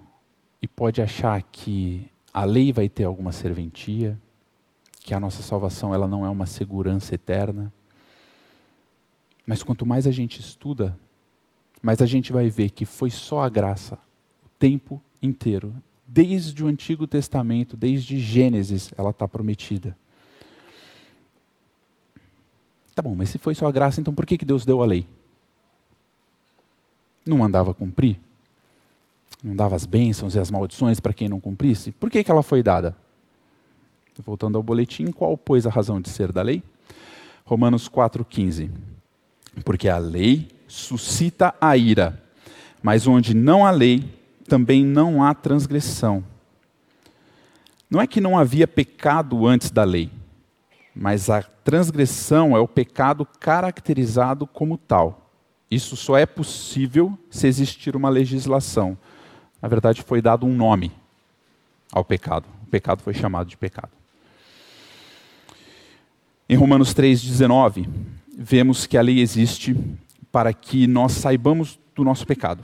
[0.62, 4.20] e pode achar que a lei vai ter alguma serventia,
[5.00, 7.72] que a nossa salvação ela não é uma segurança eterna.
[9.46, 10.98] Mas quanto mais a gente estuda,
[11.82, 13.96] mais a gente vai ver que foi só a graça
[14.44, 15.74] o tempo inteiro
[16.08, 19.98] desde o Antigo Testamento, desde Gênesis, ela está prometida.
[22.94, 24.86] Tá bom, mas se foi só a graça, então por que, que Deus deu a
[24.86, 25.08] lei?
[27.26, 28.20] Não mandava cumprir?
[29.44, 31.92] Não dava as bênçãos e as maldições para quem não cumprisse?
[31.92, 32.96] Por que, que ela foi dada?
[34.24, 36.64] Voltando ao boletim, qual, pois, a razão de ser da lei?
[37.44, 38.72] Romanos 4,15.
[39.64, 42.22] Porque a lei suscita a ira,
[42.82, 44.04] mas onde não há lei,
[44.48, 46.24] também não há transgressão.
[47.90, 50.10] Não é que não havia pecado antes da lei,
[50.96, 55.32] mas a transgressão é o pecado caracterizado como tal.
[55.70, 58.98] Isso só é possível se existir uma legislação.
[59.62, 60.92] Na verdade, foi dado um nome
[61.92, 62.46] ao pecado.
[62.64, 63.92] O pecado foi chamado de pecado.
[66.48, 67.88] Em Romanos 3,19,
[68.38, 69.76] vemos que a lei existe
[70.32, 72.64] para que nós saibamos do nosso pecado.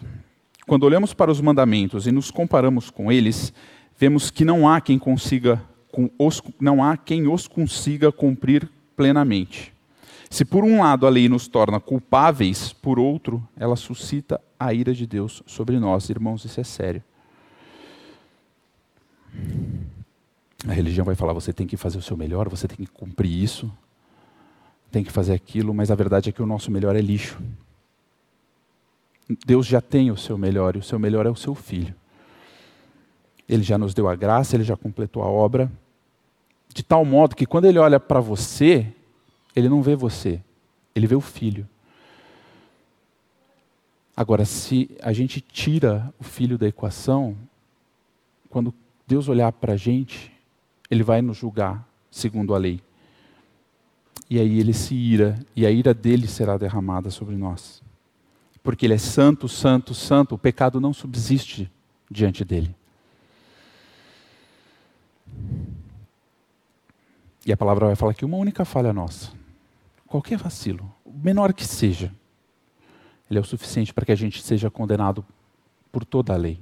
[0.67, 3.53] Quando olhamos para os mandamentos e nos comparamos com eles,
[3.97, 5.63] vemos que não há quem consiga
[6.19, 9.73] os, não há quem os consiga cumprir plenamente.
[10.29, 14.93] Se por um lado a lei nos torna culpáveis, por outro, ela suscita a ira
[14.93, 17.03] de Deus sobre nós, irmãos, isso é sério.
[20.67, 23.31] A religião vai falar: você tem que fazer o seu melhor, você tem que cumprir
[23.31, 23.71] isso,
[24.91, 27.41] tem que fazer aquilo, mas a verdade é que o nosso melhor é lixo.
[29.45, 31.95] Deus já tem o seu melhor, e o seu melhor é o seu filho.
[33.47, 35.71] Ele já nos deu a graça, ele já completou a obra,
[36.73, 38.87] de tal modo que quando ele olha para você,
[39.55, 40.41] ele não vê você,
[40.93, 41.67] ele vê o filho.
[44.15, 47.35] Agora, se a gente tira o filho da equação,
[48.49, 48.73] quando
[49.07, 50.31] Deus olhar para a gente,
[50.89, 52.81] ele vai nos julgar segundo a lei.
[54.31, 57.83] E aí ele se ira, e a ira dele será derramada sobre nós.
[58.63, 61.69] Porque ele é santo, santo, santo, o pecado não subsiste
[62.09, 62.73] diante dele.
[67.45, 69.33] E a palavra vai falar que uma única falha nossa,
[70.07, 72.09] qualquer vacilo, menor que seja,
[73.29, 75.25] ele é o suficiente para que a gente seja condenado
[75.91, 76.57] por toda a lei.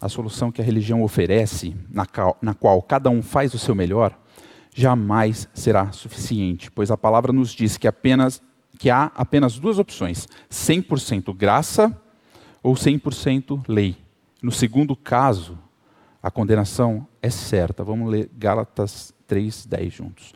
[0.00, 3.76] A solução que a religião oferece, na qual, na qual cada um faz o seu
[3.76, 4.18] melhor,
[4.74, 8.42] jamais será suficiente, pois a palavra nos diz que, apenas,
[8.78, 11.96] que há apenas duas opções: 100% graça
[12.62, 13.96] ou 100% lei.
[14.42, 15.58] No segundo caso,
[16.22, 17.84] a condenação é certa.
[17.84, 20.32] Vamos ler Gálatas 3:10 juntos.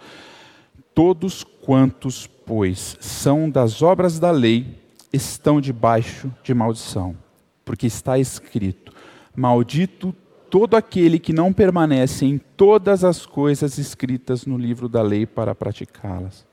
[0.95, 4.81] Todos quantos, pois, são das obras da lei,
[5.13, 7.17] estão debaixo de maldição,
[7.65, 8.93] porque está escrito:
[9.35, 10.15] Maldito
[10.55, 15.53] todo aquele que não permanece em todas as coisas escritas no livro da lei para
[15.53, 16.47] praticá-las.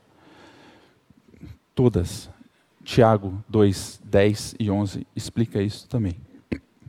[1.72, 2.28] Todas.
[2.82, 6.16] Tiago 2, 10 e 11 explica isso também.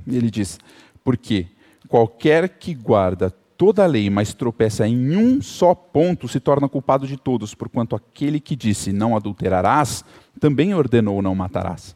[0.08, 0.60] Ele diz:
[1.04, 1.46] Porque
[1.88, 7.06] qualquer que guarda toda a lei, mas tropeça em um só ponto, se torna culpado
[7.06, 10.04] de todos, porquanto aquele que disse não adulterarás,
[10.40, 11.96] também ordenou não matarás.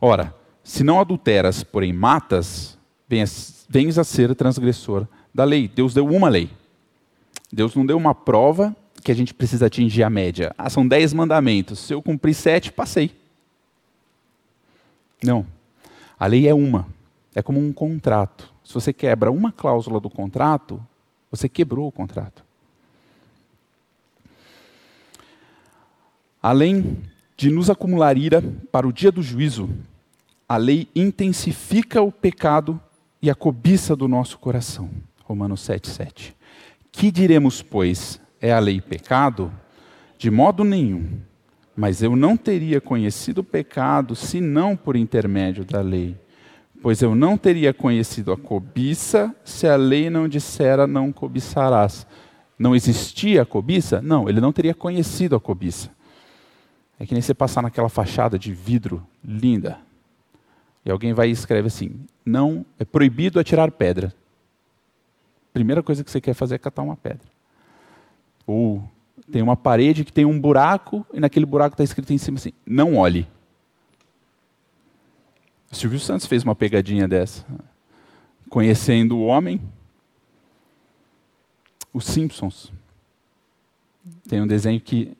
[0.00, 0.34] Ora,
[0.64, 2.78] se não adulteras, porém matas,
[3.68, 5.68] vens a ser transgressor da lei.
[5.68, 6.50] Deus deu uma lei.
[7.52, 10.54] Deus não deu uma prova que a gente precisa atingir a média.
[10.58, 11.78] Ah, são dez mandamentos.
[11.78, 13.12] Se eu cumprir sete, passei.
[15.22, 15.46] Não.
[16.18, 16.86] A lei é uma.
[17.34, 18.52] É como um contrato.
[18.64, 20.84] Se você quebra uma cláusula do contrato,
[21.30, 22.44] você quebrou o contrato.
[26.42, 26.98] Além
[27.36, 28.42] de nos acumular ira
[28.72, 29.68] para o dia do juízo,
[30.48, 32.80] a lei intensifica o pecado
[33.20, 34.90] e a cobiça do nosso coração.
[35.24, 36.34] Romanos 7,7.
[36.92, 38.20] Que diremos, pois?
[38.40, 39.52] É a lei pecado?
[40.18, 41.20] De modo nenhum.
[41.76, 46.16] Mas eu não teria conhecido o pecado senão por intermédio da lei.
[46.80, 52.06] Pois eu não teria conhecido a cobiça se a lei não dissera não cobiçarás.
[52.58, 54.00] Não existia a cobiça?
[54.00, 55.90] Não, ele não teria conhecido a cobiça.
[56.98, 59.78] É que nem você passar naquela fachada de vidro linda.
[60.86, 64.14] E alguém vai e escreve assim: não é proibido atirar pedra.
[65.52, 67.26] Primeira coisa que você quer fazer é catar uma pedra.
[68.46, 68.88] Ou
[69.32, 72.52] tem uma parede que tem um buraco e naquele buraco está escrito em cima assim:
[72.64, 73.26] não olhe.
[75.72, 77.44] Silvio Santos fez uma pegadinha dessa.
[78.48, 79.60] Conhecendo o homem,
[81.92, 82.72] os Simpsons.
[84.28, 85.16] Tem um desenho que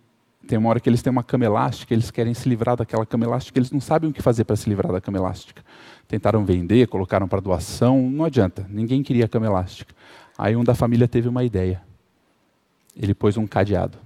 [0.47, 3.25] tem uma hora que eles têm uma cama elástica, eles querem se livrar daquela cama
[3.25, 5.63] elástica, eles não sabem o que fazer para se livrar da cama elástica.
[6.07, 9.95] Tentaram vender, colocaram para doação, não adianta, ninguém queria a cama elástica.
[10.39, 11.83] Aí um da família teve uma ideia.
[12.97, 13.99] Ele pôs um cadeado.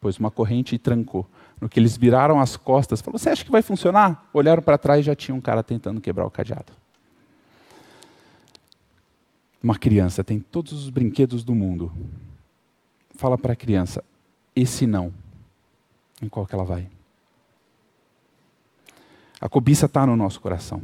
[0.00, 1.26] Pôs uma corrente e trancou.
[1.60, 4.28] No que eles viraram as costas, falou: Você acha que vai funcionar?
[4.32, 6.72] Olharam para trás e já tinha um cara tentando quebrar o cadeado.
[9.62, 11.92] Uma criança tem todos os brinquedos do mundo.
[13.14, 14.02] Fala para a criança:
[14.54, 15.12] Esse não.
[16.20, 16.88] Em qual que ela vai?
[19.40, 20.82] A cobiça está no nosso coração.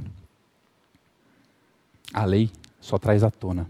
[2.12, 2.50] A lei
[2.80, 3.68] só traz à tona.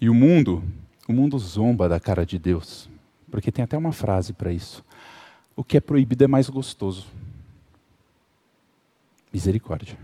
[0.00, 0.62] E o mundo
[1.08, 2.86] o mundo zomba da cara de Deus,
[3.30, 4.84] porque tem até uma frase para isso.
[5.56, 7.06] O que é proibido é mais gostoso.
[9.32, 9.98] Misericórdia.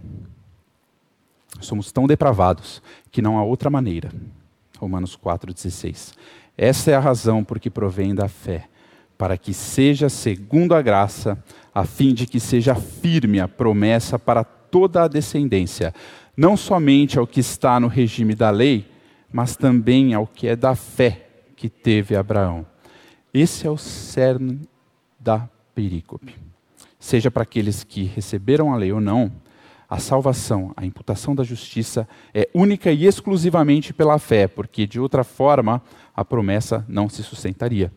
[1.60, 2.82] Somos tão depravados
[3.12, 4.10] que não há outra maneira.
[4.78, 6.14] Romanos 4,16.
[6.56, 8.66] Essa é a razão por que provém da fé,
[9.16, 11.42] para que seja segundo a graça,
[11.74, 15.94] a fim de que seja firme a promessa para toda a descendência,
[16.36, 18.90] não somente ao que está no regime da lei,
[19.32, 22.66] mas também ao que é da fé que teve Abraão.
[23.32, 24.60] Esse é o cerne
[25.18, 26.36] da perícope.
[26.98, 29.32] Seja para aqueles que receberam a lei ou não,
[29.88, 35.22] a salvação, a imputação da justiça é única e exclusivamente pela fé, porque de outra
[35.22, 35.82] forma
[36.14, 37.92] a promessa não se sustentaria.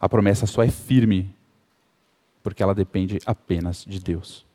[0.00, 1.34] A promessa só é firme
[2.42, 4.46] porque ela depende apenas de Deus.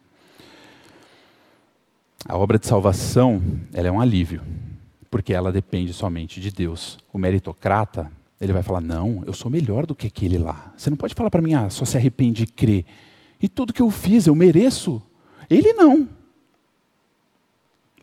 [2.25, 3.41] A obra de salvação,
[3.73, 4.41] ela é um alívio,
[5.11, 6.97] porque ela depende somente de Deus.
[7.11, 10.73] O meritocrata, ele vai falar: Não, eu sou melhor do que aquele lá.
[10.77, 12.85] Você não pode falar para mim, ah, só se arrepende e crê.
[13.41, 15.01] E tudo que eu fiz, eu mereço.
[15.49, 16.07] Ele não.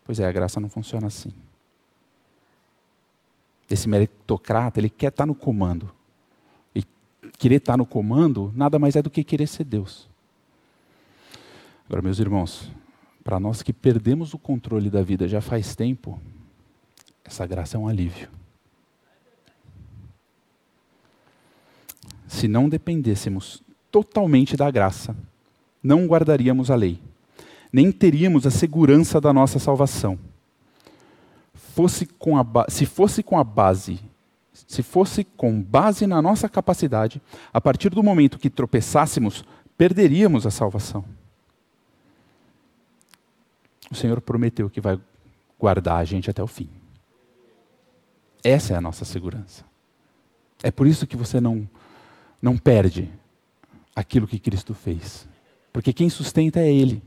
[0.05, 1.33] Pois é, a graça não funciona assim.
[3.71, 5.91] Esse meritocrata, ele quer estar no comando.
[7.41, 10.07] Querer estar no comando nada mais é do que querer ser Deus.
[11.87, 12.71] Agora, meus irmãos,
[13.25, 16.21] para nós que perdemos o controle da vida já faz tempo,
[17.25, 18.29] essa graça é um alívio.
[22.29, 25.17] Se não dependêssemos totalmente da graça,
[25.83, 27.01] não guardaríamos a lei,
[27.73, 30.19] nem teríamos a segurança da nossa salvação.
[31.55, 33.99] Fosse a se fosse com a base,
[34.67, 37.21] se fosse com base na nossa capacidade,
[37.53, 39.45] a partir do momento que tropeçássemos,
[39.77, 41.05] perderíamos a salvação.
[43.91, 45.01] O Senhor prometeu que vai
[45.59, 46.69] guardar a gente até o fim.
[48.43, 49.65] Essa é a nossa segurança.
[50.63, 51.69] É por isso que você não,
[52.41, 53.11] não perde
[53.95, 55.29] aquilo que Cristo fez.
[55.73, 57.03] Porque quem sustenta é Ele.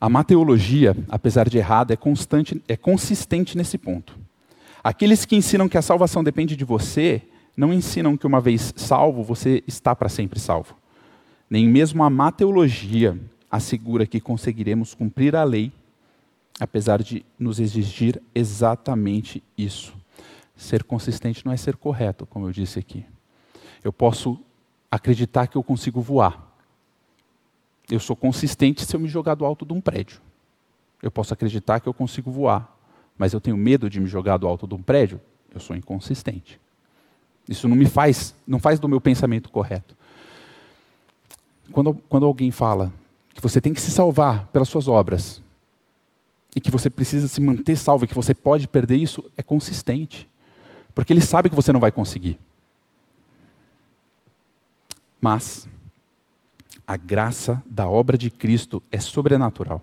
[0.00, 4.18] A mateologia, apesar de errada, é, constante, é consistente nesse ponto.
[4.82, 7.22] Aqueles que ensinam que a salvação depende de você,
[7.56, 10.76] não ensinam que uma vez salvo, você está para sempre salvo.
[11.50, 13.18] Nem mesmo a mateologia
[13.50, 15.72] assegura que conseguiremos cumprir a lei,
[16.60, 19.94] apesar de nos exigir exatamente isso.
[20.56, 23.04] Ser consistente não é ser correto, como eu disse aqui.
[23.82, 24.38] Eu posso
[24.90, 26.46] acreditar que eu consigo voar.
[27.90, 30.20] Eu sou consistente se eu me jogar do alto de um prédio.
[31.02, 32.77] Eu posso acreditar que eu consigo voar,
[33.18, 35.20] mas eu tenho medo de me jogar do alto de um prédio.
[35.52, 36.60] Eu sou inconsistente.
[37.48, 39.96] Isso não me faz, não faz do meu pensamento correto.
[41.72, 42.92] Quando, quando alguém fala
[43.34, 45.42] que você tem que se salvar pelas suas obras
[46.54, 50.28] e que você precisa se manter salvo e que você pode perder isso, é consistente.
[50.94, 52.38] Porque ele sabe que você não vai conseguir.
[55.20, 55.68] Mas
[56.86, 59.82] a graça da obra de Cristo é sobrenatural.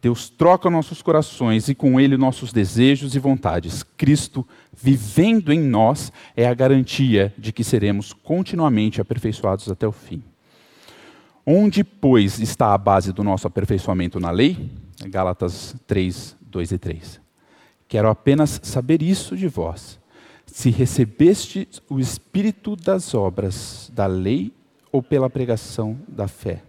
[0.00, 3.82] Deus troca nossos corações e com ele nossos desejos e vontades.
[3.82, 10.22] Cristo, vivendo em nós, é a garantia de que seremos continuamente aperfeiçoados até o fim.
[11.44, 14.70] Onde, pois, está a base do nosso aperfeiçoamento na lei?
[15.06, 17.20] Gálatas 3, 2 e 3.
[17.88, 19.98] Quero apenas saber isso de vós
[20.46, 24.52] se recebeste o espírito das obras da lei
[24.90, 26.62] ou pela pregação da fé.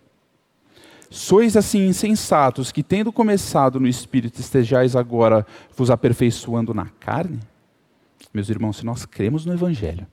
[1.09, 5.45] Sois assim insensatos que, tendo começado no espírito, estejais agora
[5.75, 7.39] vos aperfeiçoando na carne?
[8.33, 10.05] Meus irmãos, se nós cremos no Evangelho,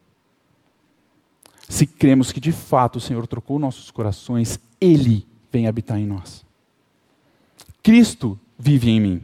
[1.68, 6.44] se cremos que de fato o Senhor trocou nossos corações, Ele vem habitar em nós.
[7.82, 9.22] Cristo vive em mim.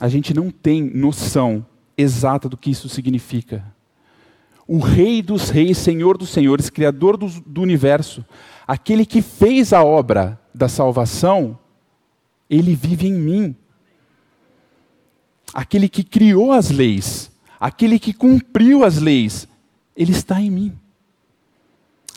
[0.00, 1.64] A gente não tem noção
[1.96, 3.64] exata do que isso significa.
[4.66, 8.24] O Rei dos Reis, Senhor dos Senhores, Criador do, do universo,
[8.66, 11.58] aquele que fez a obra da salvação,
[12.48, 13.56] ele vive em mim.
[15.52, 19.46] Aquele que criou as leis, aquele que cumpriu as leis,
[19.96, 20.78] ele está em mim.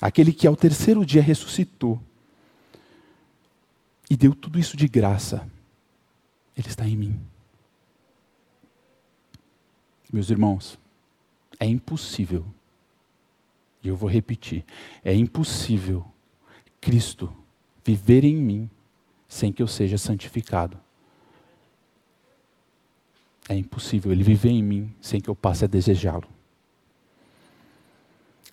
[0.01, 2.01] Aquele que ao terceiro dia ressuscitou
[4.09, 5.47] e deu tudo isso de graça,
[6.55, 7.19] ele está em mim.
[10.11, 10.79] Meus irmãos,
[11.59, 12.45] é impossível,
[13.83, 14.63] e eu vou repetir:
[15.03, 16.05] é impossível
[16.81, 17.31] Cristo
[17.83, 18.69] viver em mim
[19.27, 20.77] sem que eu seja santificado.
[23.49, 26.27] É impossível ele viver em mim sem que eu passe a desejá-lo.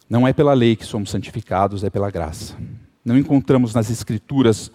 [0.09, 2.57] Não é pela lei que somos santificados, é pela graça.
[3.05, 4.71] Não encontramos nas Escrituras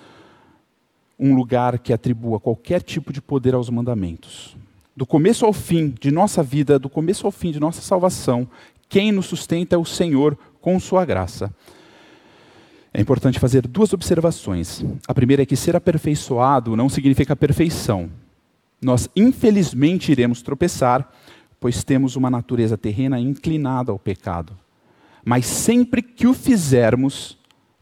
[1.18, 4.58] um lugar que atribua qualquer tipo de poder aos mandamentos
[5.00, 8.46] do começo ao fim de nossa vida, do começo ao fim de nossa salvação,
[8.90, 11.56] quem nos sustenta é o Senhor com Sua graça.
[13.00, 14.84] É importante fazer duas observações.
[15.08, 18.10] A primeira é que ser aperfeiçoado não significa perfeição.
[18.82, 21.10] Nós, infelizmente, iremos tropeçar,
[21.62, 24.52] pois temos uma natureza terrena inclinada ao pecado.
[25.24, 27.38] Mas sempre que o fizermos,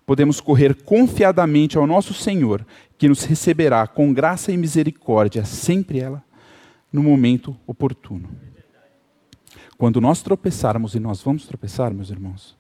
[0.06, 2.64] podemos correr confiadamente ao nosso Senhor,
[2.96, 6.24] que nos receberá com graça e misericórdia, sempre ela
[6.94, 8.30] no momento oportuno.
[9.80, 12.56] Quando nós tropeçarmos, e nós vamos tropeçar, meus irmãos,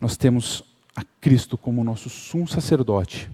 [0.00, 0.64] nós temos
[0.98, 3.30] a Cristo como nosso sumo sacerdote,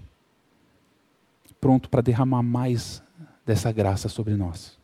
[1.59, 3.01] pronto para derramar mais
[3.43, 4.77] dessa graça sobre nós.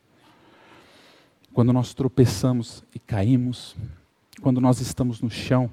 [1.53, 3.75] Quando nós tropeçamos e caímos,
[4.41, 5.69] quando nós estamos no chão,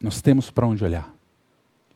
[0.00, 1.14] nós temos para onde olhar.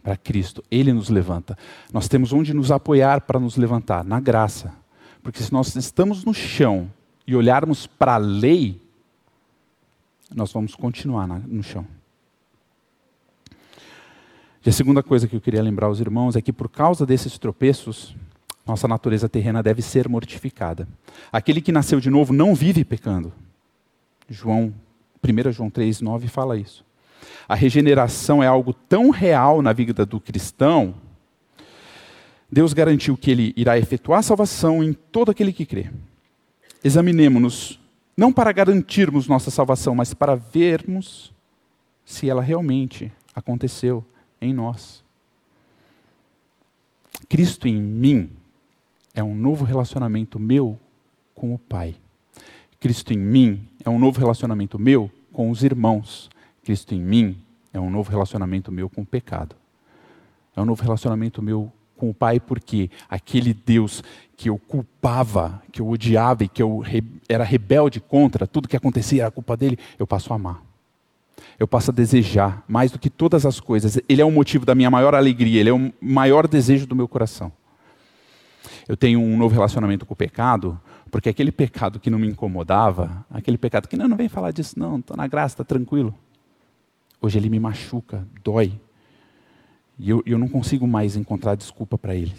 [0.01, 1.59] Para Cristo, Ele nos levanta.
[1.93, 4.73] Nós temos onde nos apoiar para nos levantar, na graça.
[5.25, 6.89] Porque se nós estamos no chão
[7.27, 8.81] e olharmos para a lei,
[10.33, 11.85] nós vamos continuar no chão.
[14.65, 17.39] E a segunda coisa que eu queria lembrar aos irmãos é que por causa desses
[17.39, 18.17] tropeços,
[18.67, 20.89] nossa natureza terrena deve ser mortificada.
[21.31, 23.33] Aquele que nasceu de novo não vive pecando.
[24.29, 24.73] João,
[25.23, 26.85] 1 João 3, 9 fala isso.
[27.49, 30.95] A regeneração é algo tão real na vida do cristão
[32.55, 35.91] Deus garantiu que ele irá efetuar a salvação em todo aquele que crê.
[36.85, 37.81] Examinemos-nos,
[38.17, 41.35] não para garantirmos nossa salvação, mas para vermos
[42.05, 44.05] se ela realmente aconteceu
[44.45, 45.03] em nós.
[47.29, 48.31] Cristo em mim
[49.15, 50.79] é um novo relacionamento meu
[51.35, 51.97] com o Pai.
[52.81, 56.31] Cristo em mim é um novo relacionamento meu com os irmãos.
[56.63, 57.37] Cristo em mim
[57.73, 59.57] é um novo relacionamento meu com o pecado.
[60.57, 64.03] É um novo relacionamento meu com o Pai, porque aquele Deus
[64.37, 66.83] que eu culpava, que eu odiava e que eu
[67.29, 70.63] era rebelde contra, tudo que acontecia era culpa dele, eu passo a amar.
[71.59, 73.99] Eu passo a desejar mais do que todas as coisas.
[74.09, 77.09] Ele é o motivo da minha maior alegria, ele é o maior desejo do meu
[77.09, 77.53] coração.
[78.89, 80.81] Eu tenho um novo relacionamento com o pecado,
[81.11, 84.79] porque aquele pecado que não me incomodava, aquele pecado que não, não vem falar disso,
[84.79, 86.15] não, estou na graça, está tranquilo.
[87.21, 88.79] Hoje ele me machuca, dói.
[89.99, 92.35] E eu, eu não consigo mais encontrar desculpa para ele.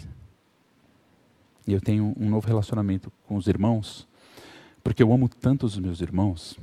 [1.66, 4.06] E eu tenho um novo relacionamento com os irmãos,
[4.84, 6.56] porque eu amo tanto os meus irmãos,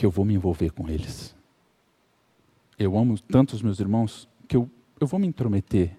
[0.00, 1.36] que eu vou me envolver com eles.
[2.78, 4.66] Eu amo tanto os meus irmãos, que eu,
[4.98, 5.94] eu vou me intrometer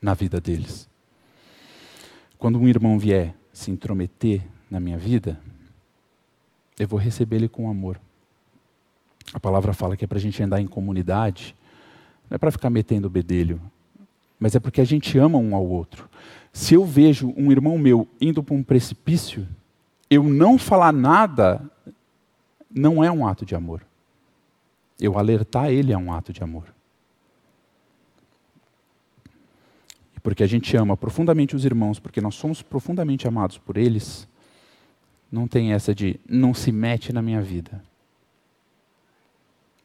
[0.00, 0.88] na vida deles.
[2.38, 5.40] Quando um irmão vier se intrometer na minha vida,
[6.78, 8.00] eu vou receber ele com amor.
[9.34, 11.52] A palavra fala que é para a gente andar em comunidade,
[12.30, 13.60] não é para ficar metendo o bedelho,
[14.38, 16.08] mas é porque a gente ama um ao outro.
[16.52, 19.48] Se eu vejo um irmão meu indo para um precipício,
[20.08, 21.68] eu não falar nada
[22.76, 23.82] não é um ato de amor.
[25.00, 26.74] Eu alertar ele é um ato de amor.
[30.14, 34.28] E porque a gente ama profundamente os irmãos, porque nós somos profundamente amados por eles,
[35.32, 37.82] não tem essa de não se mete na minha vida.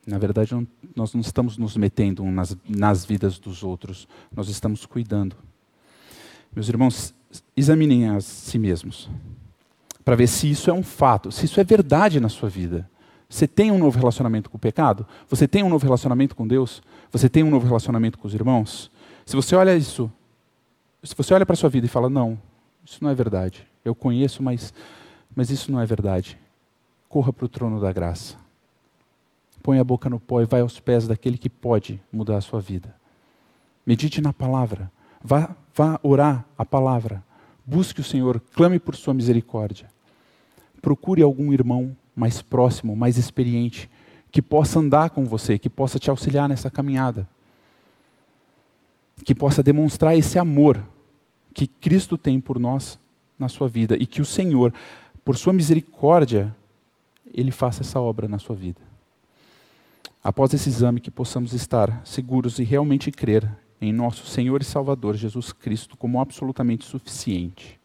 [0.06, 4.86] Na verdade, não, nós não estamos nos metendo nas, nas vidas dos outros, nós estamos
[4.86, 5.36] cuidando.
[6.54, 7.14] Meus irmãos,
[7.56, 9.10] examinem a si mesmos,
[10.04, 12.90] para ver se isso é um fato, se isso é verdade na sua vida.
[13.30, 15.06] Você tem um novo relacionamento com o pecado?
[15.30, 16.82] Você tem um novo relacionamento com Deus?
[17.12, 18.92] Você tem um novo relacionamento com os irmãos?
[19.26, 20.12] Se você olha isso,
[21.04, 22.38] se você olha para a sua vida e fala, não,
[22.86, 23.66] isso não é verdade.
[23.86, 24.74] Eu conheço, mas,
[25.34, 26.38] mas isso não é verdade.
[27.08, 28.42] Corra para o trono da graça
[29.62, 32.60] põe a boca no pó e vai aos pés daquele que pode mudar a sua
[32.60, 32.94] vida.
[33.86, 34.92] Medite na palavra,
[35.24, 37.24] vá, vá orar a palavra,
[37.66, 39.90] busque o Senhor, clame por sua misericórdia.
[40.82, 43.90] Procure algum irmão mais próximo, mais experiente,
[44.32, 47.28] que possa andar com você, que possa te auxiliar nessa caminhada,
[49.24, 50.84] que possa demonstrar esse amor
[51.54, 53.00] que Cristo tem por nós
[53.38, 54.74] na sua vida e que o Senhor,
[55.24, 56.56] por sua misericórdia,
[57.34, 58.92] ele faça essa obra na sua vida
[60.24, 65.16] após esse exame, que possamos estar seguros e realmente crer em nosso Senhor e Salvador
[65.16, 67.80] Jesus Cristo como absolutamente suficiente.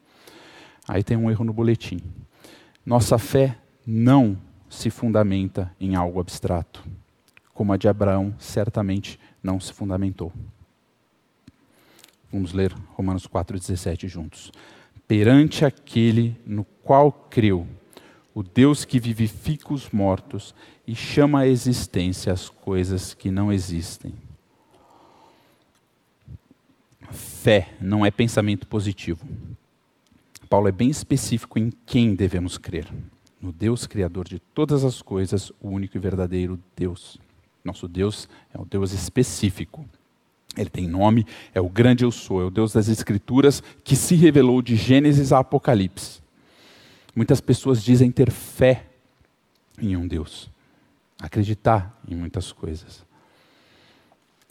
[0.86, 1.98] Aí tem um erro no boletim.
[2.86, 6.84] Nossa fé não se fundamenta em algo abstrato,
[7.52, 10.32] como a de Abraão certamente não se fundamentou.
[12.32, 14.52] Vamos ler Romanos 4,17 juntos.
[15.08, 17.66] Perante aquele no qual creu,
[18.32, 20.54] o Deus que vivifica os mortos
[20.86, 24.12] e chama à existência as coisas que não existem.
[27.10, 29.26] Fé não é pensamento positivo.
[30.46, 32.86] Paulo é bem específico em quem devemos crer.
[33.40, 37.18] No Deus Criador de todas as coisas, o único e verdadeiro Deus.
[37.64, 39.84] Nosso Deus é um Deus específico.
[40.56, 44.14] Ele tem nome, é o grande eu sou, é o Deus das Escrituras que se
[44.14, 46.22] revelou de Gênesis a Apocalipse.
[47.14, 48.86] Muitas pessoas dizem ter fé
[49.78, 50.50] em um Deus,
[51.20, 53.04] acreditar em muitas coisas.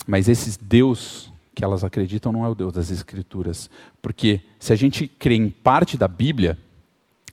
[0.05, 3.69] Mas esse Deus que elas acreditam não é o Deus das Escrituras.
[4.01, 6.57] Porque se a gente crê em parte da Bíblia,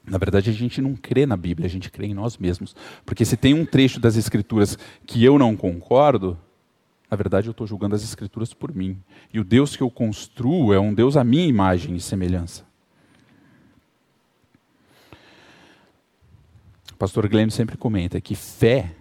[0.07, 2.75] na verdade a gente não crê na Bíblia, a gente crê em nós mesmos.
[3.05, 6.39] Porque se tem um trecho das Escrituras que eu não concordo,
[7.11, 8.97] na verdade eu estou julgando as Escrituras por mim.
[9.35, 12.65] E o Deus que eu construo é um Deus à minha imagem e semelhança.
[17.03, 18.95] pastor Glenn sempre comenta que fé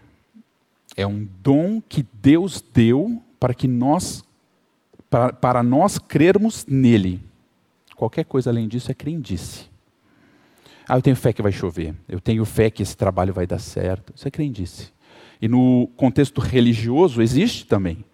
[0.97, 4.23] é um dom que Deus deu para que nós
[5.11, 7.21] para, para nós crermos nele.
[7.97, 9.69] Qualquer coisa além disso é crendice.
[10.87, 11.93] Ah, eu tenho fé que vai chover.
[12.07, 14.13] Eu tenho fé que esse trabalho vai dar certo.
[14.15, 14.91] Isso é crendice.
[15.41, 18.05] E no contexto religioso existe também.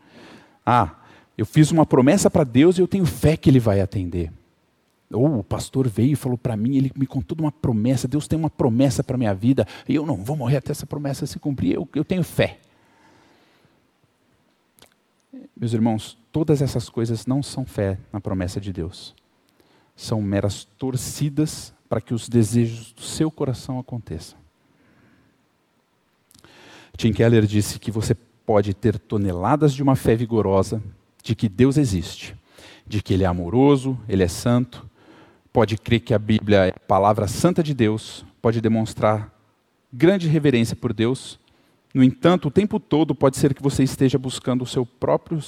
[0.66, 0.96] Ah,
[1.38, 4.32] eu fiz uma promessa para Deus e eu tenho fé que Ele vai atender.
[5.14, 8.38] Ou o pastor veio e falou para mim, ele me contou uma promessa, Deus tem
[8.38, 11.76] uma promessa para minha vida, e eu não vou morrer até essa promessa se cumprir,
[11.76, 12.60] eu, eu tenho fé.
[15.56, 19.16] Meus irmãos, todas essas coisas não são fé na promessa de Deus.
[19.96, 24.38] São meras torcidas para que os desejos do seu coração aconteçam.
[26.96, 28.16] Tim Keller disse que você
[28.46, 30.82] pode ter toneladas de uma fé vigorosa,
[31.24, 32.36] de que Deus existe,
[32.88, 34.90] de que Ele é amoroso, Ele é santo,
[35.52, 39.34] pode crer que a Bíblia é a palavra santa de Deus, pode demonstrar
[39.92, 41.40] grande reverência por Deus.
[41.94, 45.40] No entanto, o tempo todo pode ser que você esteja buscando o seu próprio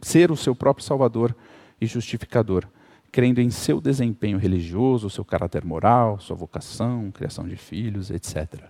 [0.00, 1.34] ser o seu próprio salvador
[1.80, 2.66] e justificador,
[3.12, 8.64] crendo em seu desempenho religioso, seu caráter moral, sua vocação, criação de filhos, etc.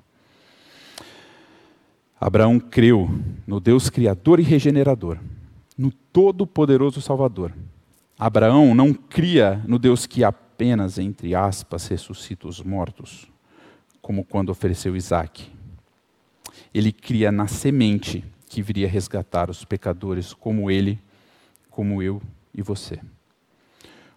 [2.21, 3.11] Abraão creu
[3.47, 5.19] no Deus criador e regenerador,
[5.77, 7.53] no todo-poderoso Salvador.
[8.19, 13.27] Abraão não cria no Deus que apenas, entre aspas, ressuscita os mortos,
[14.01, 15.54] como quando ofereceu Isaac.
[16.73, 20.99] Ele cria na semente que viria resgatar os pecadores como ele,
[21.71, 22.23] como eu
[22.55, 23.01] e você.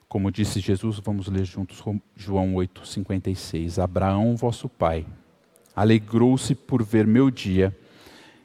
[0.07, 1.83] Como disse Jesus, vamos ler juntos
[2.15, 3.79] João 8, 56.
[3.79, 5.05] Abraão, vosso pai,
[5.75, 7.75] alegrou-se por ver meu dia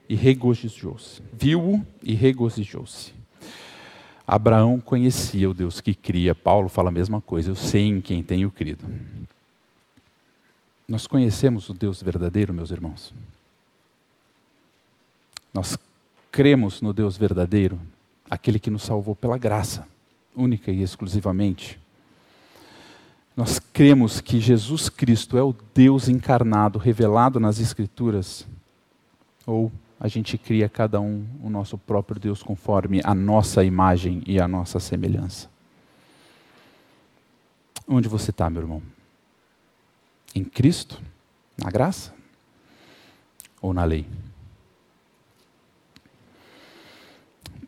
[0.08, 1.22] e regozijou-se.
[1.32, 3.12] Viu-o e regozijou-se.
[4.26, 6.34] Abraão conhecia o Deus que cria.
[6.34, 7.50] Paulo fala a mesma coisa.
[7.50, 8.84] Eu sei em quem tenho crido.
[10.88, 13.14] Nós conhecemos o Deus verdadeiro, meus irmãos.
[15.52, 15.78] Nós
[16.30, 17.78] cremos no Deus verdadeiro,
[18.30, 19.86] aquele que nos salvou pela graça,
[20.34, 21.78] única e exclusivamente.
[23.36, 28.46] Nós cremos que Jesus Cristo é o Deus encarnado, revelado nas Escrituras,
[29.46, 34.40] ou a gente cria cada um o nosso próprio Deus conforme a nossa imagem e
[34.40, 35.48] a nossa semelhança.
[37.86, 38.82] Onde você está, meu irmão?
[40.34, 41.00] Em Cristo?
[41.56, 42.12] Na graça?
[43.60, 44.06] Ou na lei?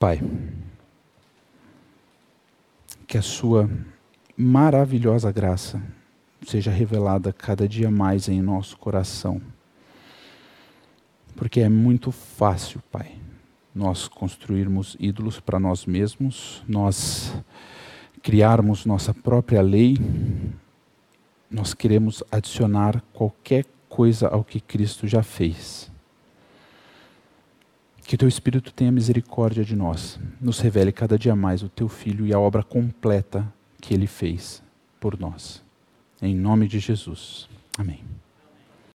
[0.05, 0.21] Pai,
[3.07, 3.71] que a Sua
[4.37, 5.81] maravilhosa graça
[6.47, 9.41] seja revelada cada dia mais em nosso coração
[11.35, 13.17] porque é muito fácil, Pai,
[13.75, 17.35] nós construirmos ídolos para nós mesmos, nós
[18.23, 19.97] criarmos nossa própria lei,
[21.51, 25.91] nós queremos adicionar qualquer coisa ao que Cristo já fez.
[28.07, 32.27] Que teu Espírito tenha misericórdia de nós, nos revele cada dia mais o teu Filho
[32.27, 33.51] e a obra completa
[33.81, 34.63] que ele fez
[35.01, 35.63] por nós.
[36.21, 37.49] Em nome de Jesus.
[37.79, 38.01] Amém.